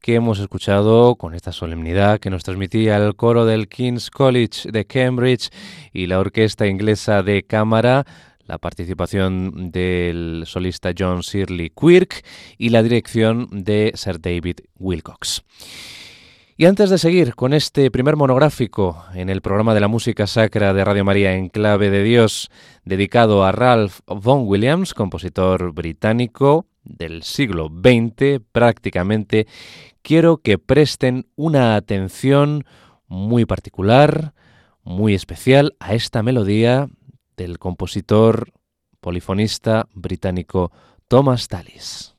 que 0.00 0.14
hemos 0.14 0.38
escuchado 0.38 1.16
con 1.16 1.34
esta 1.34 1.50
solemnidad 1.50 2.20
que 2.20 2.30
nos 2.30 2.44
transmitía 2.44 2.96
el 2.96 3.16
coro 3.16 3.44
del 3.44 3.66
King's 3.66 4.08
College 4.08 4.70
de 4.70 4.84
Cambridge 4.84 5.50
y 5.92 6.06
la 6.06 6.20
orquesta 6.20 6.68
inglesa 6.68 7.24
de 7.24 7.42
cámara 7.42 8.06
la 8.44 8.58
participación 8.58 9.72
del 9.72 10.44
solista 10.46 10.92
John 10.96 11.22
Shirley 11.22 11.70
Quirk 11.70 12.24
y 12.56 12.68
la 12.68 12.84
dirección 12.84 13.48
de 13.50 13.90
Sir 13.96 14.20
David 14.20 14.60
Wilcox. 14.78 15.42
Y 16.58 16.64
antes 16.64 16.88
de 16.88 16.96
seguir 16.96 17.34
con 17.34 17.52
este 17.52 17.90
primer 17.90 18.16
monográfico 18.16 19.04
en 19.12 19.28
el 19.28 19.42
programa 19.42 19.74
de 19.74 19.80
la 19.80 19.88
música 19.88 20.26
sacra 20.26 20.72
de 20.72 20.86
Radio 20.86 21.04
María 21.04 21.34
en 21.34 21.50
clave 21.50 21.90
de 21.90 22.02
Dios, 22.02 22.48
dedicado 22.82 23.44
a 23.44 23.52
Ralph 23.52 24.00
Vaughan 24.06 24.46
Williams, 24.46 24.94
compositor 24.94 25.72
británico 25.72 26.64
del 26.82 27.24
siglo 27.24 27.68
XX 27.68 28.40
prácticamente, 28.52 29.46
quiero 30.00 30.38
que 30.38 30.56
presten 30.56 31.26
una 31.36 31.76
atención 31.76 32.64
muy 33.06 33.44
particular, 33.44 34.32
muy 34.82 35.12
especial 35.12 35.76
a 35.78 35.92
esta 35.92 36.22
melodía 36.22 36.88
del 37.36 37.58
compositor 37.58 38.54
polifonista 39.02 39.88
británico 39.92 40.72
Thomas 41.06 41.48
Tallis. 41.48 42.15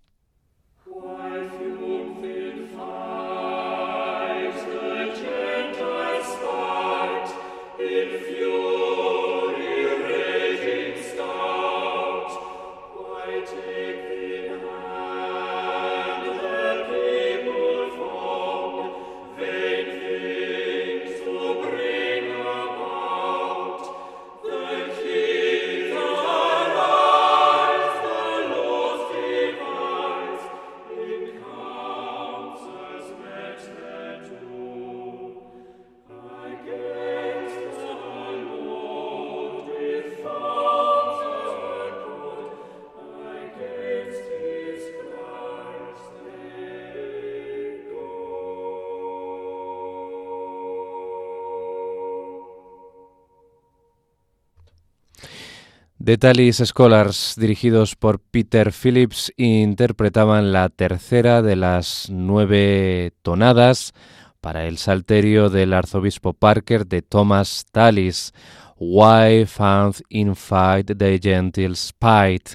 The 56.08 56.17
Tallis 56.17 56.63
Scholars, 56.63 57.36
dirigidos 57.38 57.98
por 57.98 58.22
Peter 58.22 58.72
Phillips, 58.72 59.34
interpretaban 59.36 60.54
la 60.54 60.70
tercera 60.70 61.41
de 61.41 61.58
las 61.58 62.08
nueve 62.10 63.12
tonadas 63.24 63.91
para 64.39 64.67
el 64.67 64.78
salterio 64.78 65.50
del 65.50 65.74
arzobispo 65.74 66.32
Parker 66.32 66.88
de 66.88 67.02
Thomas 67.02 67.65
Tallis, 67.74 68.34
Why 68.78 69.46
found 69.46 69.96
in 70.08 70.38
fight 70.38 70.98
the 70.98 71.20
gentle 71.22 71.76
spite. 71.76 72.52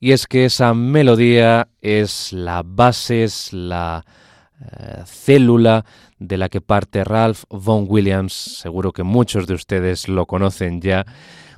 Y 0.00 0.10
es 0.10 0.26
que 0.26 0.46
esa 0.46 0.74
melodía 0.74 1.68
es 1.82 2.32
la 2.32 2.64
base, 2.64 3.22
es 3.22 3.52
la 3.52 4.04
eh, 4.60 5.04
célula 5.06 5.84
de 6.18 6.36
la 6.36 6.48
que 6.48 6.60
parte 6.60 7.04
Ralph 7.04 7.44
Vaughan 7.48 7.86
Williams, 7.88 8.32
seguro 8.32 8.90
que 8.90 9.04
muchos 9.04 9.46
de 9.46 9.54
ustedes 9.54 10.08
lo 10.08 10.26
conocen 10.26 10.80
ya, 10.80 11.06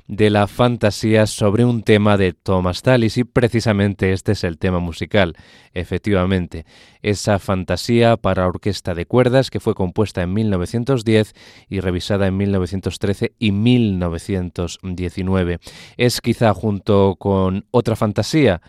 de 0.07 0.29
la 0.29 0.47
fantasía 0.47 1.25
sobre 1.25 1.65
un 1.65 1.81
tema 1.81 2.15
de 2.17 2.33
Thomas 2.33 2.83
Tallis 2.83 3.17
y 3.17 3.23
precisamente 3.23 4.13
este 4.13 4.33
es 4.33 4.43
el 4.43 4.59
tema 4.59 4.77
musical, 4.79 5.35
efectivamente, 5.73 6.67
esa 7.01 7.39
fantasía 7.39 8.15
para 8.15 8.47
orquesta 8.47 8.93
de 8.93 9.07
cuerdas 9.07 9.49
que 9.49 9.59
fue 9.59 9.73
compuesta 9.73 10.21
en 10.21 10.31
1910 10.33 11.33
y 11.69 11.79
revisada 11.79 12.27
en 12.27 12.37
1913 12.37 13.33
y 13.39 13.51
1919. 13.51 15.57
Es 15.97 16.21
quizá 16.21 16.53
junto 16.53 17.15
con 17.17 17.65
otra 17.71 17.95
fantasía, 17.95 18.61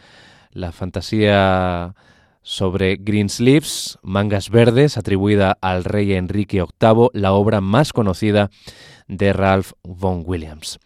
la 0.53 0.72
fantasía 0.72 1.94
sobre 2.40 2.96
Greensleeves, 2.96 3.99
Mangas 4.03 4.49
Verdes, 4.51 4.96
atribuida 4.96 5.59
al 5.61 5.85
rey 5.85 6.14
Enrique 6.14 6.62
VIII, 6.62 7.11
la 7.12 7.33
obra 7.33 7.61
más 7.61 7.92
conocida 7.92 8.49
de 9.09 9.33
Ralph 9.33 9.72
Vaughan 9.83 10.22
Williams. 10.25 10.79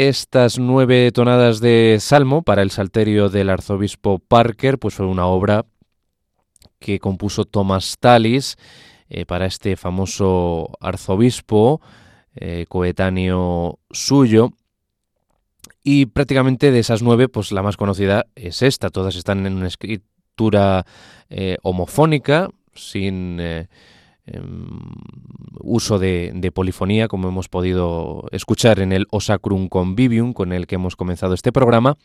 Estas 0.00 0.60
nueve 0.60 1.10
tonadas 1.10 1.58
de 1.58 1.96
Salmo 1.98 2.42
para 2.42 2.62
el 2.62 2.70
salterio 2.70 3.30
del 3.30 3.50
arzobispo 3.50 4.20
Parker, 4.20 4.78
pues 4.78 4.94
fue 4.94 5.06
una 5.06 5.26
obra 5.26 5.66
que 6.78 7.00
compuso 7.00 7.46
Thomas 7.46 7.96
Tallis 7.98 8.54
eh, 9.08 9.26
para 9.26 9.46
este 9.46 9.74
famoso 9.74 10.70
arzobispo 10.78 11.80
eh, 12.36 12.66
coetáneo 12.68 13.80
suyo. 13.90 14.52
Y 15.82 16.06
prácticamente 16.06 16.70
de 16.70 16.78
esas 16.78 17.02
nueve, 17.02 17.28
pues 17.28 17.50
la 17.50 17.64
más 17.64 17.76
conocida 17.76 18.26
es 18.36 18.62
esta. 18.62 18.90
Todas 18.90 19.16
están 19.16 19.46
en 19.46 19.54
una 19.54 19.66
escritura 19.66 20.86
eh, 21.28 21.56
homofónica, 21.64 22.50
sin 22.72 23.40
uso 25.60 25.98
de, 25.98 26.50
polifonía, 26.54 27.08
como 27.08 27.28
hemos 27.28 27.48
podido 27.48 28.26
escuchar 28.32 28.80
en 28.80 28.92
el 28.92 29.06
Osacrum 29.10 29.68
Convivium, 29.68 30.32
con 30.32 30.52
el 30.52 30.66
que 30.66 30.76
hemos 30.76 30.96
comenzado 30.96 31.34
este 31.34 31.52
programa. 31.52 31.96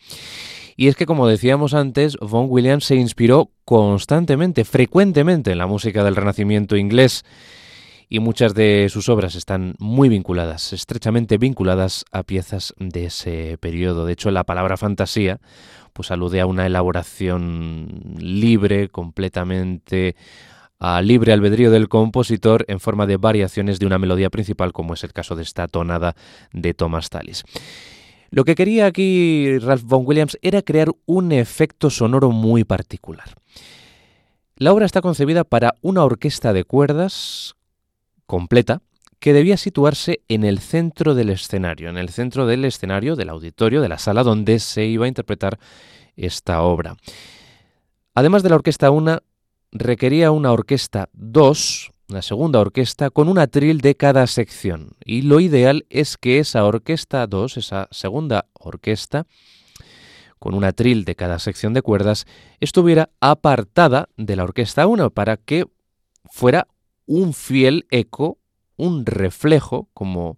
Y 0.76 0.88
es 0.88 0.96
que, 0.96 1.06
como 1.06 1.28
decíamos 1.28 1.74
antes, 1.74 2.18
Vaughan 2.20 2.48
Williams 2.50 2.86
se 2.86 2.96
inspiró 2.96 3.52
constantemente, 3.64 4.66
frecuentemente 4.66 5.52
en 5.52 5.60
la 5.60 5.68
música 5.68 6.04
del 6.04 6.16
Renacimiento 6.16 6.76
inglés 6.76 7.24
y 8.10 8.20
muchas 8.20 8.54
de 8.54 8.90
sus 8.90 9.10
obras 9.10 9.36
están 9.36 9.76
muy 9.80 10.10
vinculadas, 10.10 10.74
estrechamente 10.74 11.38
vinculadas 11.38 12.06
a 12.12 12.24
piezas 12.24 12.74
de 12.78 13.06
ese 13.06 13.58
periodo. 13.60 14.06
De 14.06 14.14
hecho, 14.14 14.32
la 14.32 14.44
palabra 14.44 14.78
fantasía 14.78 15.40
pues 15.94 16.12
alude 16.12 16.42
a 16.42 16.46
una 16.46 16.66
elaboración 16.66 18.16
libre, 18.18 18.90
completamente 18.90 20.16
a 20.84 21.02
libre 21.02 21.32
albedrío 21.32 21.72
del 21.72 21.88
compositor 21.88 22.66
en 22.68 22.82
forma 22.82 23.08
de 23.08 23.16
variaciones 23.16 23.80
de 23.80 23.86
una 23.86 23.98
melodía 23.98 24.30
principal, 24.30 24.74
como 24.74 24.96
es 24.96 25.06
el 25.06 25.14
caso 25.14 25.34
de 25.34 25.44
esta 25.44 25.70
tonada 25.70 26.14
de 26.52 26.74
Thomas 26.74 27.10
Tallis. 27.10 27.46
Lo 28.32 28.44
que 28.44 28.54
quería 28.54 28.88
aquí 28.88 29.60
Ralph 29.60 29.84
Vaughan 29.86 30.06
Williams 30.06 30.38
era 30.42 30.62
crear 30.62 30.90
un 31.06 31.32
efecto 31.32 31.90
sonoro 31.90 32.32
muy 32.32 32.66
particular. 32.66 33.30
La 34.58 34.74
obra 34.74 34.86
está 34.86 35.00
concebida 35.00 35.46
para 35.46 35.76
una 35.82 36.04
orquesta 36.04 36.52
de 36.52 36.66
cuerdas 36.66 37.56
completa 38.26 38.82
que 39.20 39.32
debía 39.32 39.56
situarse 39.56 40.20
en 40.28 40.44
el 40.44 40.60
centro 40.60 41.16
del 41.16 41.30
escenario, 41.30 41.90
en 41.90 41.98
el 41.98 42.10
centro 42.10 42.46
del 42.46 42.66
escenario, 42.66 43.16
del 43.16 43.30
auditorio, 43.30 43.82
de 43.82 43.88
la 43.88 44.00
sala 44.00 44.22
donde 44.22 44.60
se 44.60 44.84
iba 44.84 45.06
a 45.06 45.08
interpretar 45.08 45.60
esta 46.18 46.62
obra. 46.62 46.98
Además 48.16 48.44
de 48.44 48.50
la 48.50 48.56
orquesta 48.56 48.92
una, 48.92 49.24
requería 49.74 50.32
una 50.32 50.52
orquesta 50.52 51.10
2, 51.14 51.92
una 52.10 52.22
segunda 52.22 52.60
orquesta, 52.60 53.10
con 53.10 53.28
un 53.28 53.40
atril 53.40 53.82
de 53.82 53.96
cada 53.96 54.28
sección. 54.28 54.92
Y 55.04 55.24
lo 55.24 55.40
ideal 55.40 55.86
es 55.90 56.18
que 56.18 56.40
esa 56.40 56.64
orquesta 56.64 57.26
2, 57.28 57.58
esa 57.58 57.88
segunda 57.92 58.46
orquesta, 58.54 59.26
con 60.40 60.54
un 60.54 60.64
atril 60.64 61.06
de 61.06 61.16
cada 61.16 61.40
sección 61.40 61.74
de 61.74 61.82
cuerdas, 61.82 62.26
estuviera 62.60 63.10
apartada 63.20 64.10
de 64.16 64.36
la 64.36 64.44
orquesta 64.44 64.86
1 64.88 65.10
para 65.10 65.38
que 65.38 65.66
fuera 66.26 66.68
un 67.06 67.34
fiel 67.34 67.88
eco, 67.90 68.38
un 68.78 69.06
reflejo, 69.06 69.90
como 69.94 70.38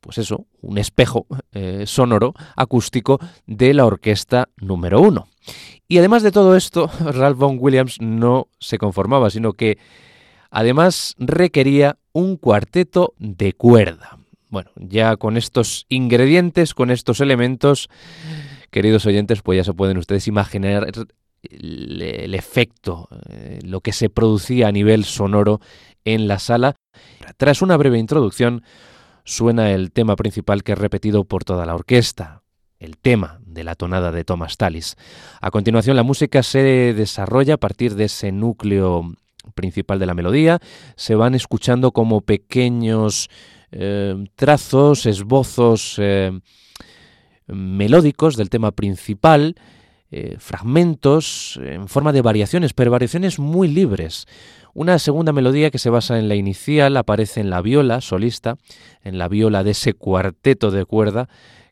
pues 0.00 0.18
eso, 0.18 0.46
un 0.60 0.78
espejo 0.78 1.26
eh, 1.52 1.84
sonoro 1.86 2.34
acústico 2.56 3.18
de 3.46 3.74
la 3.74 3.86
orquesta 3.86 4.48
número 4.56 5.00
1. 5.00 5.28
Y 5.88 5.98
además 5.98 6.22
de 6.22 6.32
todo 6.32 6.56
esto, 6.56 6.90
Ralph 7.00 7.38
Vaughan 7.38 7.58
Williams 7.60 8.00
no 8.00 8.48
se 8.58 8.78
conformaba, 8.78 9.30
sino 9.30 9.52
que 9.52 9.78
además 10.50 11.14
requería 11.18 11.98
un 12.12 12.36
cuarteto 12.36 13.14
de 13.18 13.52
cuerda. 13.52 14.18
Bueno, 14.48 14.70
ya 14.76 15.16
con 15.16 15.36
estos 15.36 15.86
ingredientes, 15.88 16.74
con 16.74 16.90
estos 16.90 17.20
elementos, 17.20 17.88
queridos 18.70 19.06
oyentes, 19.06 19.42
pues 19.42 19.58
ya 19.58 19.64
se 19.64 19.74
pueden 19.74 19.96
ustedes 19.96 20.26
imaginar 20.26 20.90
el, 21.42 22.34
efecto, 22.34 23.08
eh, 23.28 23.60
lo 23.62 23.80
que 23.80 23.92
se 23.92 24.10
producía 24.10 24.68
a 24.68 24.72
nivel 24.72 25.04
sonoro 25.04 25.60
en 26.04 26.26
la 26.26 26.38
sala. 26.38 26.74
Tras 27.36 27.62
una 27.62 27.76
breve 27.76 27.98
introducción, 27.98 28.64
suena 29.24 29.70
el 29.70 29.92
tema 29.92 30.16
principal 30.16 30.62
que 30.62 30.72
es 30.72 30.78
repetido 30.78 31.24
por 31.24 31.44
toda 31.44 31.66
la 31.66 31.74
orquesta 31.74 32.42
el 32.80 32.96
tema 32.96 33.40
de 33.44 33.62
la 33.62 33.74
tonada 33.74 34.10
de 34.10 34.24
Thomas 34.24 34.56
Tallis. 34.56 34.96
A 35.40 35.50
continuación, 35.50 35.96
la 35.96 36.02
música 36.02 36.42
se 36.42 36.94
desarrolla 36.94 37.54
a 37.54 37.58
partir 37.58 37.94
de 37.94 38.04
ese 38.04 38.32
núcleo 38.32 39.14
principal 39.54 39.98
de 39.98 40.06
la 40.06 40.14
melodía. 40.14 40.58
Se 40.96 41.14
van 41.14 41.34
escuchando 41.34 41.92
como 41.92 42.22
pequeños 42.22 43.28
eh, 43.70 44.24
trazos, 44.34 45.06
esbozos 45.06 45.96
eh, 45.98 46.32
melódicos 47.46 48.36
del 48.36 48.50
tema 48.50 48.72
principal, 48.72 49.56
eh, 50.10 50.36
fragmentos 50.38 51.60
en 51.62 51.86
forma 51.86 52.12
de 52.12 52.22
variaciones, 52.22 52.72
pero 52.72 52.90
variaciones 52.90 53.38
muy 53.38 53.68
libres. 53.68 54.26
Una 54.74 54.98
segunda 54.98 55.32
melodía 55.32 55.70
que 55.70 55.78
se 55.78 55.90
basa 55.90 56.18
en 56.18 56.28
la 56.28 56.36
inicial 56.36 56.96
aparece 56.96 57.40
en 57.40 57.50
la 57.50 57.60
viola 57.60 58.00
solista, 58.00 58.56
en 59.02 59.18
la 59.18 59.28
viola 59.28 59.64
de 59.64 59.72
ese 59.72 59.94
cuarteto 59.94 60.70
de 60.70 60.84
cuerda 60.84 61.28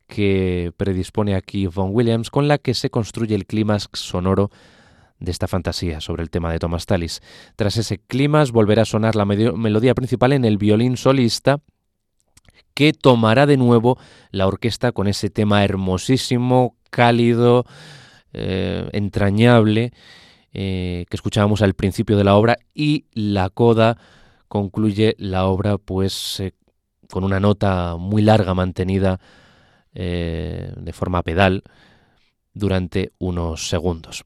que 0.08 0.72
predispone 0.76 1.34
aquí 1.34 1.66
Von 1.66 1.90
Williams, 1.92 2.30
con 2.30 2.48
la 2.48 2.58
que 2.58 2.74
se 2.74 2.90
construye 2.90 3.34
el 3.34 3.46
clímax 3.46 3.88
sonoro 3.92 4.50
de 5.20 5.30
esta 5.30 5.48
fantasía 5.48 6.00
sobre 6.00 6.22
el 6.22 6.30
tema 6.30 6.52
de 6.52 6.58
Thomas 6.58 6.86
Tallis. 6.86 7.20
Tras 7.56 7.76
ese 7.76 7.98
clima 7.98 8.44
volverá 8.52 8.82
a 8.82 8.86
sonar 8.86 9.16
la 9.16 9.24
melodía 9.24 9.94
principal 9.94 10.32
en 10.32 10.44
el 10.44 10.58
violín 10.58 10.96
solista 10.96 11.60
que 12.74 12.92
tomará 12.92 13.46
de 13.46 13.56
nuevo 13.56 13.98
la 14.30 14.46
orquesta 14.46 14.92
con 14.92 15.08
ese 15.08 15.30
tema 15.30 15.64
hermosísimo, 15.64 16.76
cálido, 16.90 17.64
eh, 18.32 18.88
entrañable 18.92 19.92
eh, 20.52 21.04
que 21.08 21.16
escuchábamos 21.16 21.62
al 21.62 21.74
principio 21.74 22.16
de 22.16 22.24
la 22.24 22.36
obra 22.36 22.58
y 22.74 23.06
la 23.12 23.50
coda 23.50 23.98
concluye 24.48 25.14
la 25.18 25.46
obra 25.46 25.78
pues 25.78 26.40
eh, 26.40 26.52
con 27.10 27.24
una 27.24 27.40
nota 27.40 27.96
muy 27.96 28.22
larga 28.22 28.54
mantenida 28.54 29.20
de 29.94 30.92
forma 30.92 31.24
pedal 31.24 31.64
durante 32.54 33.10
unos 33.18 33.68
segundos. 33.68 34.24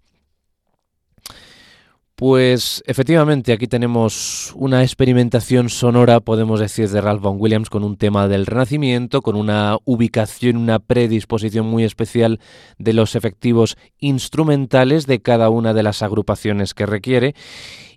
Pues 2.23 2.85
efectivamente 2.87 3.53
aquí 3.53 3.67
tenemos 3.67 4.53
una 4.55 4.85
experimentación 4.85 5.69
sonora, 5.69 6.21
podemos 6.21 6.61
decir, 6.61 6.89
de 6.89 7.01
Ralph 7.01 7.21
Vaughan 7.21 7.41
Williams 7.41 7.69
con 7.69 7.83
un 7.83 7.97
tema 7.97 8.29
del 8.29 8.47
Renacimiento, 8.47 9.23
con 9.23 9.35
una 9.35 9.77
ubicación, 9.85 10.57
una 10.57 10.79
predisposición 10.79 11.67
muy 11.67 11.83
especial 11.83 12.39
de 12.79 12.93
los 12.93 13.17
efectivos 13.17 13.77
instrumentales 13.99 15.09
de 15.09 15.21
cada 15.21 15.51
una 15.51 15.75
de 15.75 15.83
las 15.83 16.01
agrupaciones 16.01 16.75
que 16.75 16.87
requiere. 16.87 17.35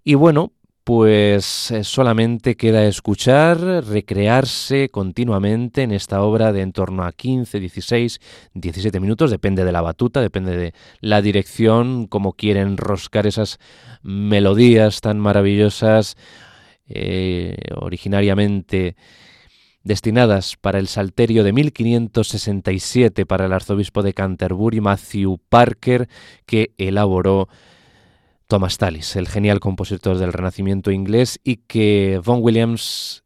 Y 0.03 0.15
bueno, 0.15 0.53
pues 0.85 1.71
eh, 1.71 1.83
solamente 1.83 2.55
queda 2.55 2.85
escuchar, 2.85 3.59
recrearse 3.59 4.89
continuamente 4.89 5.81
en 5.81 5.91
esta 5.91 6.21
obra 6.21 6.53
de 6.53 6.61
en 6.61 6.73
torno 6.73 7.03
a 7.03 7.11
15, 7.11 7.59
16, 7.59 8.21
17 8.53 8.99
minutos, 8.99 9.31
depende 9.31 9.65
de 9.65 9.71
la 9.71 9.81
batuta, 9.81 10.21
depende 10.21 10.55
de 10.55 10.73
la 11.01 11.23
dirección, 11.23 12.05
cómo 12.05 12.33
quieren 12.33 12.77
roscar 12.77 13.25
esas 13.25 13.57
melodías 14.03 15.01
tan 15.01 15.19
maravillosas, 15.19 16.17
eh, 16.87 17.57
originariamente 17.75 18.95
destinadas 19.83 20.55
para 20.55 20.77
el 20.77 20.87
Salterio 20.87 21.43
de 21.43 21.51
1567 21.51 23.25
para 23.25 23.47
el 23.47 23.53
arzobispo 23.53 24.03
de 24.03 24.13
Canterbury, 24.13 24.81
Matthew 24.81 25.39
Parker, 25.49 26.07
que 26.45 26.75
elaboró 26.77 27.49
Thomas 28.47 28.77
Tallis, 28.77 29.15
el 29.15 29.27
genial 29.27 29.59
compositor 29.59 30.17
del 30.17 30.33
Renacimiento 30.33 30.91
inglés 30.91 31.39
y 31.43 31.57
que 31.57 32.21
Vaughan 32.23 32.43
Williams 32.43 33.23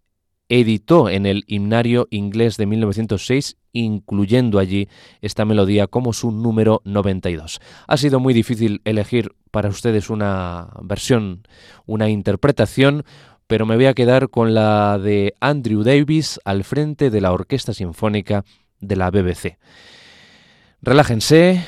editó 0.50 1.10
en 1.10 1.26
el 1.26 1.44
Himnario 1.48 2.08
inglés 2.10 2.58
de 2.58 2.66
1906, 2.66 3.58
incluyendo 3.72 4.58
allí 4.58 4.90
esta 5.22 5.46
melodía 5.46 5.88
como 5.88 6.12
su 6.12 6.32
número 6.32 6.82
92. 6.86 7.62
Ha 7.88 7.98
sido 7.98 8.20
muy 8.20 8.34
difícil 8.34 8.82
elegir 8.84 9.36
para 9.52 9.70
ustedes 9.70 10.10
una 10.10 10.70
versión, 10.82 11.44
una 11.86 12.10
interpretación, 12.10 13.04
pero 13.48 13.66
me 13.66 13.76
voy 13.76 13.86
a 13.86 13.94
quedar 13.94 14.30
con 14.30 14.54
la 14.54 14.98
de 14.98 15.36
Andrew 15.40 15.84
Davis 15.84 16.40
al 16.46 16.64
frente 16.64 17.10
de 17.10 17.22
la 17.22 17.32
Orquesta 17.32 17.74
Sinfónica 17.74 18.44
de 18.80 18.96
la 18.96 19.12
BBC. 19.12 19.58
Relájense, 20.82 21.64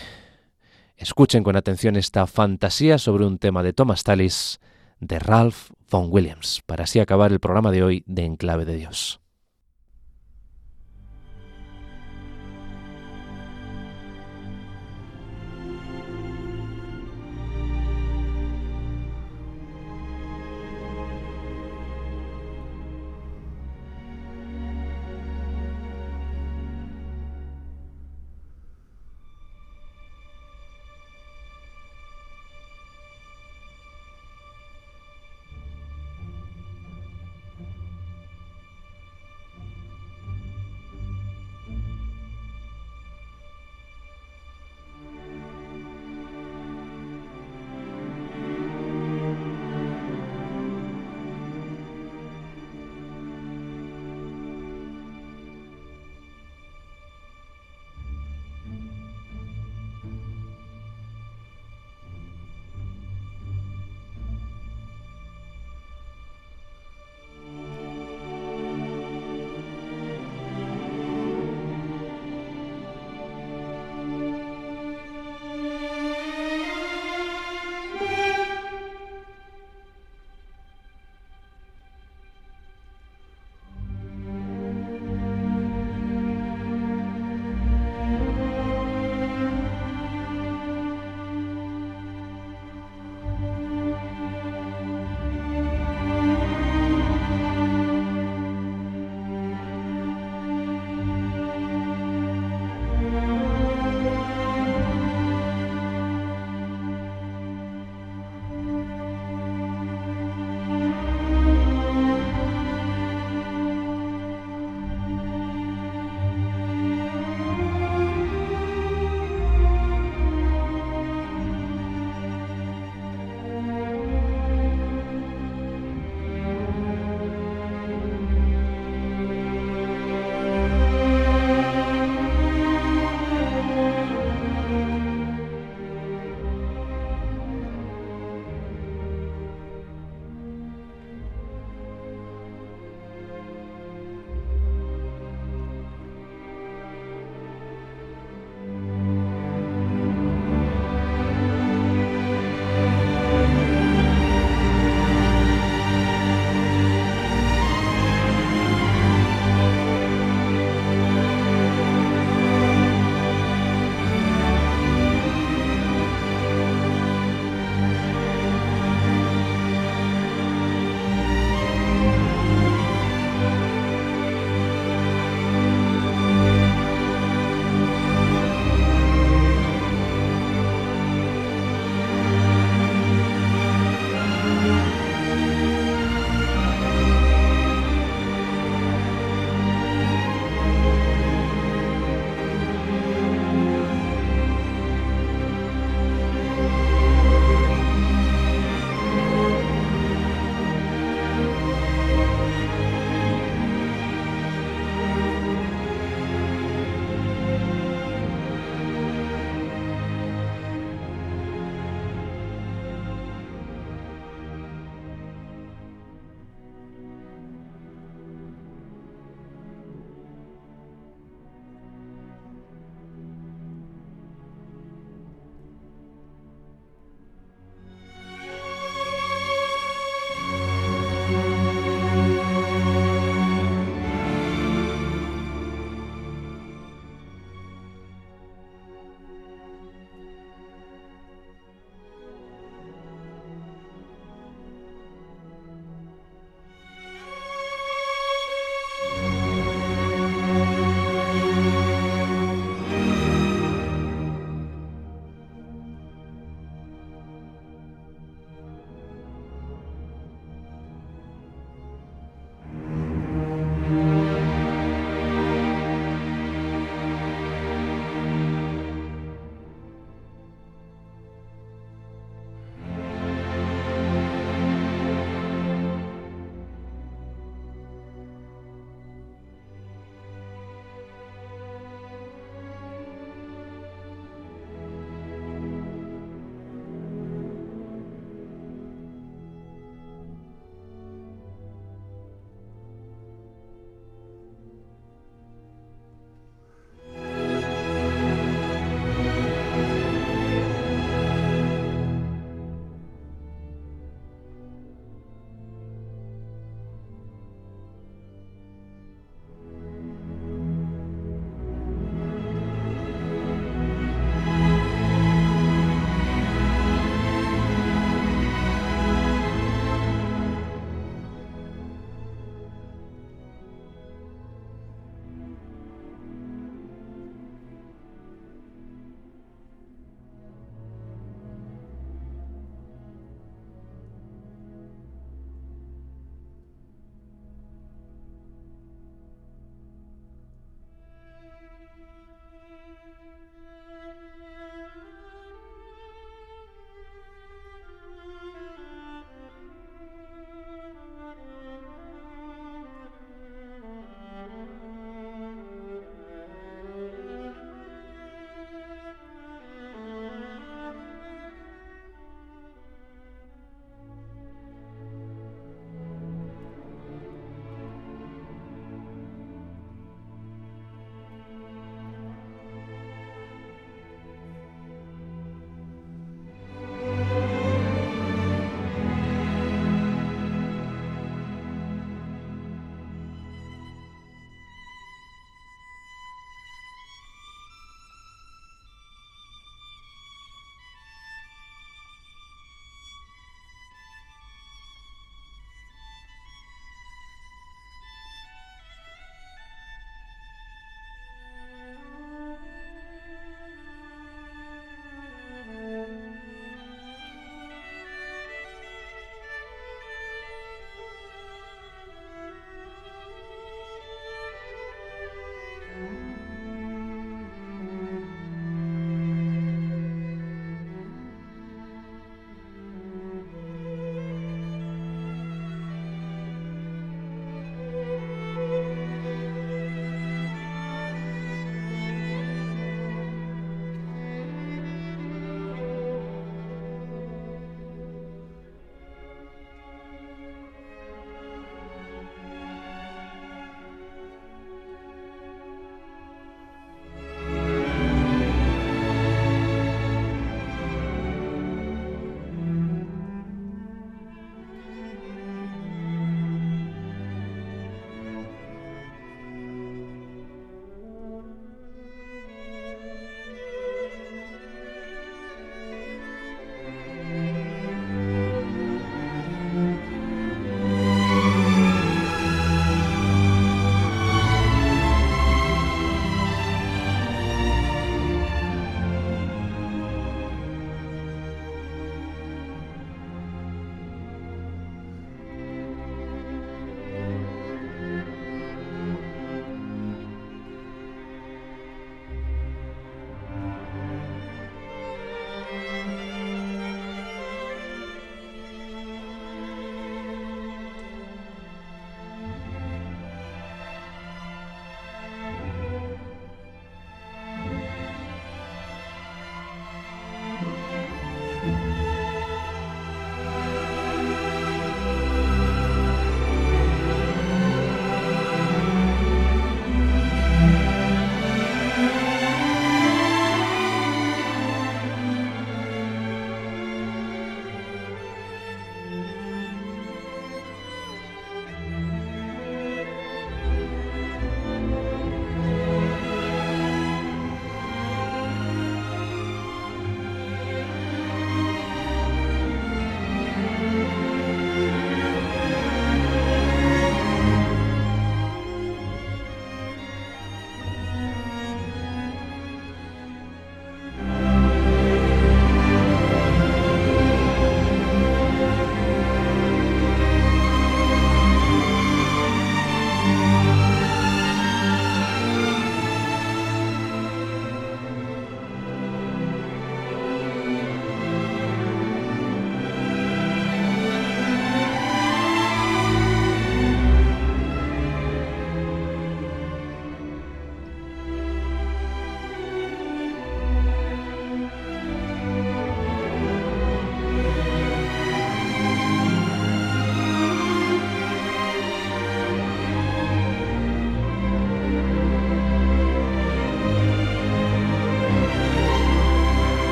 Escuchen 1.01 1.43
con 1.43 1.55
atención 1.55 1.95
esta 1.95 2.27
fantasía 2.27 2.99
sobre 2.99 3.25
un 3.25 3.39
tema 3.39 3.63
de 3.63 3.73
Thomas 3.73 4.03
Tallis 4.03 4.59
de 4.99 5.17
Ralph 5.17 5.71
Vaughan 5.89 6.11
Williams, 6.11 6.61
para 6.67 6.83
así 6.83 6.99
acabar 6.99 7.31
el 7.31 7.39
programa 7.39 7.71
de 7.71 7.81
hoy 7.81 8.03
de 8.05 8.23
Enclave 8.23 8.65
de 8.65 8.75
Dios. 8.75 9.20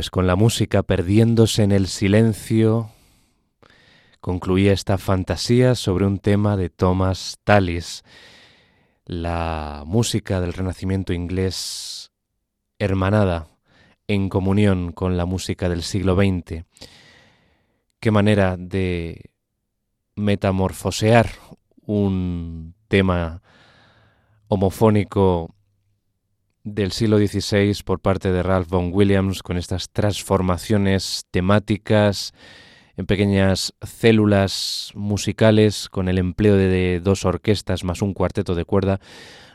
Pues 0.00 0.08
con 0.08 0.26
la 0.26 0.34
música 0.34 0.82
perdiéndose 0.82 1.62
en 1.62 1.72
el 1.72 1.86
silencio, 1.86 2.88
concluía 4.22 4.72
esta 4.72 4.96
fantasía 4.96 5.74
sobre 5.74 6.06
un 6.06 6.20
tema 6.20 6.56
de 6.56 6.70
Thomas 6.70 7.38
Tallis, 7.44 8.02
la 9.04 9.82
música 9.84 10.40
del 10.40 10.54
Renacimiento 10.54 11.12
inglés 11.12 12.12
hermanada 12.78 13.48
en 14.08 14.30
comunión 14.30 14.92
con 14.92 15.18
la 15.18 15.26
música 15.26 15.68
del 15.68 15.82
siglo 15.82 16.16
XX. 16.16 16.64
Qué 18.00 18.10
manera 18.10 18.56
de 18.56 19.32
metamorfosear 20.16 21.28
un 21.84 22.74
tema 22.88 23.42
homofónico 24.48 25.54
del 26.74 26.92
siglo 26.92 27.18
XVI 27.18 27.74
por 27.84 28.00
parte 28.00 28.32
de 28.32 28.42
Ralph 28.42 28.68
Vaughan 28.68 28.90
Williams 28.92 29.42
con 29.42 29.56
estas 29.56 29.90
transformaciones 29.90 31.24
temáticas 31.30 32.32
en 32.96 33.06
pequeñas 33.06 33.74
células 33.82 34.92
musicales 34.94 35.88
con 35.88 36.08
el 36.08 36.18
empleo 36.18 36.56
de 36.56 37.00
dos 37.00 37.24
orquestas 37.24 37.84
más 37.84 38.02
un 38.02 38.14
cuarteto 38.14 38.54
de 38.54 38.64
cuerda 38.64 39.00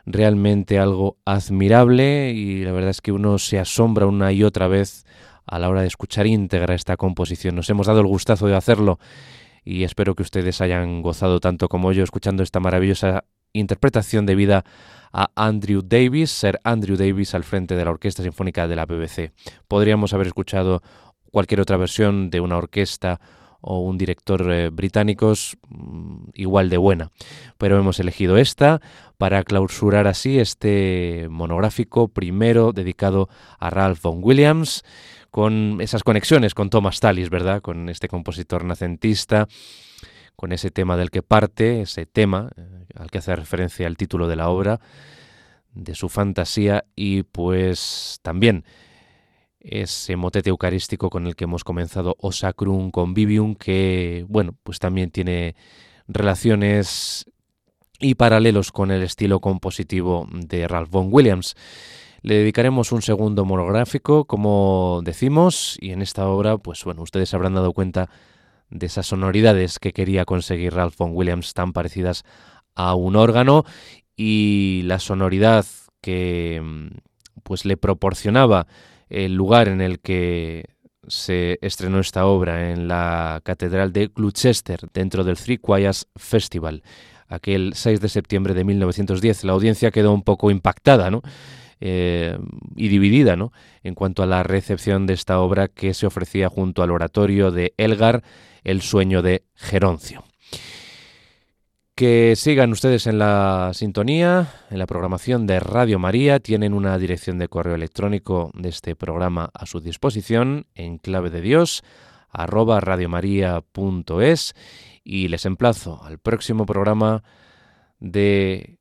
realmente 0.05 0.79
algo 0.79 1.17
admirable 1.25 2.31
y 2.31 2.63
la 2.63 2.71
verdad 2.71 2.91
es 2.91 3.01
que 3.01 3.11
uno 3.11 3.37
se 3.39 3.59
asombra 3.59 4.05
una 4.05 4.31
y 4.31 4.43
otra 4.43 4.67
vez 4.67 5.05
a 5.45 5.59
la 5.59 5.69
hora 5.69 5.81
de 5.81 5.87
escuchar 5.87 6.27
íntegra 6.27 6.75
esta 6.75 6.97
composición. 6.97 7.55
Nos 7.55 7.69
hemos 7.69 7.87
dado 7.87 8.01
el 8.01 8.07
gustazo 8.07 8.47
de 8.47 8.55
hacerlo 8.55 8.99
y 9.63 9.83
espero 9.83 10.15
que 10.15 10.23
ustedes 10.23 10.61
hayan 10.61 11.01
gozado 11.01 11.39
tanto 11.39 11.69
como 11.69 11.91
yo 11.91 12.03
escuchando 12.03 12.43
esta 12.43 12.59
maravillosa 12.59 13.25
interpretación 13.59 14.25
debida 14.25 14.63
a 15.11 15.31
Andrew 15.35 15.81
Davis, 15.81 16.31
ser 16.31 16.59
Andrew 16.63 16.97
Davis 16.97 17.33
al 17.35 17.43
frente 17.43 17.75
de 17.75 17.85
la 17.85 17.91
Orquesta 17.91 18.21
Sinfónica 18.21 18.67
de 18.67 18.75
la 18.75 18.85
BBC. 18.85 19.31
Podríamos 19.67 20.13
haber 20.13 20.27
escuchado 20.27 20.81
cualquier 21.31 21.61
otra 21.61 21.77
versión 21.77 22.29
de 22.29 22.41
una 22.41 22.57
orquesta 22.57 23.19
o 23.67 23.79
un 23.79 23.97
director 23.97 24.51
eh, 24.51 24.69
británicos 24.69 25.57
mm, 25.69 26.29
igual 26.33 26.69
de 26.69 26.77
buena. 26.77 27.11
Pero 27.57 27.79
hemos 27.79 27.99
elegido 27.99 28.37
esta 28.37 28.79
para 29.17 29.43
clausurar 29.43 30.05
así 30.07 30.37
este 30.37 31.27
monográfico 31.29 32.09
primero 32.09 32.73
dedicado 32.73 33.27
a 33.57 33.69
Ralph 33.71 34.01
Vaughan 34.03 34.21
Williams 34.23 34.83
con 35.31 35.81
esas 35.81 36.03
conexiones 36.03 36.53
con 36.53 36.69
Thomas 36.69 36.99
Tallis, 36.99 37.29
¿verdad? 37.29 37.61
Con 37.61 37.89
este 37.89 38.07
compositor 38.07 38.63
nacentista, 38.63 39.47
con 40.35 40.51
ese 40.51 40.71
tema 40.71 40.97
del 40.97 41.11
que 41.11 41.23
parte, 41.23 41.81
ese 41.81 42.05
tema 42.05 42.49
eh, 42.55 42.85
al 42.95 43.09
que 43.09 43.19
hace 43.19 43.35
referencia 43.35 43.87
el 43.87 43.97
título 43.97 44.27
de 44.27 44.35
la 44.35 44.49
obra, 44.49 44.79
de 45.73 45.95
su 45.95 46.09
fantasía 46.09 46.85
y 46.95 47.23
pues 47.23 48.19
también 48.21 48.63
ese 49.59 50.15
motete 50.15 50.49
eucarístico 50.49 51.09
con 51.09 51.27
el 51.27 51.35
que 51.35 51.45
hemos 51.45 51.63
comenzado 51.63 52.15
O 52.19 52.31
Sacrum 52.31 52.91
Convivium, 52.91 53.55
que, 53.55 54.25
bueno, 54.29 54.55
pues 54.63 54.79
también 54.79 55.09
tiene 55.09 55.55
relaciones 56.07 57.25
y 57.99 58.15
paralelos 58.15 58.71
con 58.71 58.91
el 58.91 59.01
estilo 59.01 59.39
compositivo 59.39 60.27
de 60.31 60.67
Ralph 60.67 60.91
Vaughan 60.91 61.09
Williams. 61.11 61.55
Le 62.21 62.35
dedicaremos 62.35 62.91
un 62.91 63.01
segundo 63.01 63.45
monográfico, 63.45 64.25
como 64.25 65.01
decimos, 65.03 65.77
y 65.79 65.91
en 65.91 66.01
esta 66.01 66.27
obra, 66.27 66.57
pues 66.57 66.83
bueno, 66.83 67.01
ustedes 67.01 67.33
habrán 67.33 67.55
dado 67.55 67.73
cuenta 67.73 68.09
de 68.77 68.87
esas 68.87 69.07
sonoridades 69.07 69.79
que 69.79 69.93
quería 69.93 70.25
conseguir 70.25 70.73
Ralph 70.73 70.97
Vaughan 70.97 71.15
Williams 71.15 71.53
tan 71.53 71.73
parecidas 71.73 72.23
a 72.75 72.95
un 72.95 73.15
órgano 73.15 73.63
y 74.17 74.81
la 74.85 74.99
sonoridad 74.99 75.65
que 76.01 76.61
pues 77.43 77.65
le 77.65 77.77
proporcionaba 77.77 78.67
el 79.09 79.35
lugar 79.35 79.67
en 79.67 79.81
el 79.81 79.99
que 79.99 80.65
se 81.07 81.57
estrenó 81.61 81.99
esta 81.99 82.25
obra 82.25 82.71
en 82.71 82.87
la 82.87 83.39
Catedral 83.43 83.93
de 83.93 84.07
Gloucester, 84.07 84.79
dentro 84.93 85.23
del 85.23 85.37
Three 85.37 85.59
Choirs 85.59 86.07
Festival, 86.15 86.83
aquel 87.27 87.73
6 87.75 88.01
de 88.01 88.09
septiembre 88.09 88.53
de 88.53 88.63
1910. 88.63 89.43
La 89.43 89.53
audiencia 89.53 89.91
quedó 89.91 90.11
un 90.13 90.23
poco 90.23 90.49
impactada, 90.49 91.11
¿no? 91.11 91.21
Eh, 91.81 92.37
y 92.77 92.87
dividida 92.87 93.35
¿no? 93.35 93.51
en 93.83 93.95
cuanto 93.95 94.23
a 94.23 94.25
la 94.25 94.43
recepción 94.43 95.05
de 95.05 95.13
esta 95.13 95.41
obra 95.41 95.67
que 95.67 95.93
se 95.93 96.07
ofrecía 96.07 96.47
junto 96.47 96.81
al 96.81 96.89
oratorio 96.89 97.51
de 97.51 97.73
Elgar, 97.75 98.23
El 98.65 98.81
sueño 98.81 99.21
de 99.21 99.45
Geroncio. 99.53 100.25
Que 101.95 102.35
sigan 102.35 102.73
ustedes 102.73 103.07
en 103.07 103.19
la 103.19 103.71
sintonía, 103.73 104.51
en 104.69 104.79
la 104.79 104.87
programación 104.87 105.47
de 105.47 105.61
Radio 105.61 105.97
María. 105.97 106.41
Tienen 106.41 106.73
una 106.73 106.97
dirección 106.97 107.37
de 107.37 107.47
correo 107.47 107.75
electrónico 107.75 108.51
de 108.53 108.67
este 108.67 108.97
programa 108.97 109.49
a 109.53 109.65
su 109.65 109.79
disposición 109.79 110.65
en 110.75 110.97
clave 110.97 111.29
de 111.29 111.39
Dios 111.39 111.83
arroba 112.29 112.81
y 115.03 115.27
les 115.27 115.45
emplazo 115.45 116.03
al 116.03 116.19
próximo 116.19 116.65
programa 116.65 117.23
de 117.99 118.79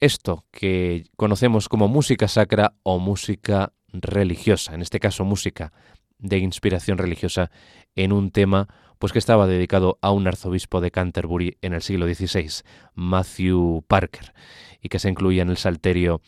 esto 0.00 0.46
que 0.50 1.04
conocemos 1.16 1.68
como 1.68 1.86
música 1.86 2.26
sacra 2.26 2.74
o 2.82 2.98
música 2.98 3.74
religiosa, 3.92 4.74
en 4.74 4.82
este 4.82 4.98
caso 4.98 5.24
música 5.24 5.72
de 6.18 6.38
inspiración 6.38 6.98
religiosa 6.98 7.50
en 7.94 8.12
un 8.12 8.30
tema 8.30 8.68
pues 9.00 9.14
que 9.14 9.18
estaba 9.18 9.46
dedicado 9.46 9.98
a 10.02 10.10
un 10.12 10.28
arzobispo 10.28 10.82
de 10.82 10.90
Canterbury 10.90 11.56
en 11.62 11.72
el 11.72 11.80
siglo 11.80 12.06
XVI, 12.06 12.62
Matthew 12.94 13.82
Parker, 13.88 14.34
y 14.82 14.90
que 14.90 14.98
se 14.98 15.08
incluía 15.08 15.40
en 15.40 15.48
el 15.48 15.56
salterio 15.56 16.20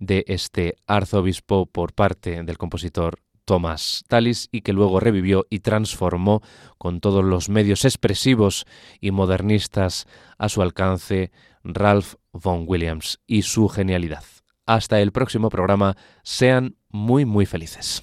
de 0.00 0.24
este 0.26 0.74
arzobispo 0.88 1.66
por 1.66 1.92
parte 1.92 2.42
del 2.42 2.58
compositor 2.58 3.20
Thomas 3.44 4.02
Tallis 4.08 4.48
y 4.50 4.62
que 4.62 4.72
luego 4.72 4.98
revivió 4.98 5.46
y 5.50 5.60
transformó 5.60 6.42
con 6.78 7.00
todos 7.00 7.24
los 7.24 7.48
medios 7.48 7.84
expresivos 7.84 8.66
y 9.00 9.12
modernistas 9.12 10.08
a 10.36 10.48
su 10.48 10.62
alcance 10.62 11.30
Ralph 11.62 12.14
Vaughan 12.32 12.64
Williams 12.66 13.20
y 13.28 13.42
su 13.42 13.68
genialidad. 13.68 14.24
Hasta 14.66 15.00
el 15.00 15.12
próximo 15.12 15.48
programa, 15.48 15.96
sean 16.24 16.74
muy 16.88 17.24
muy 17.24 17.46
felices. 17.46 18.02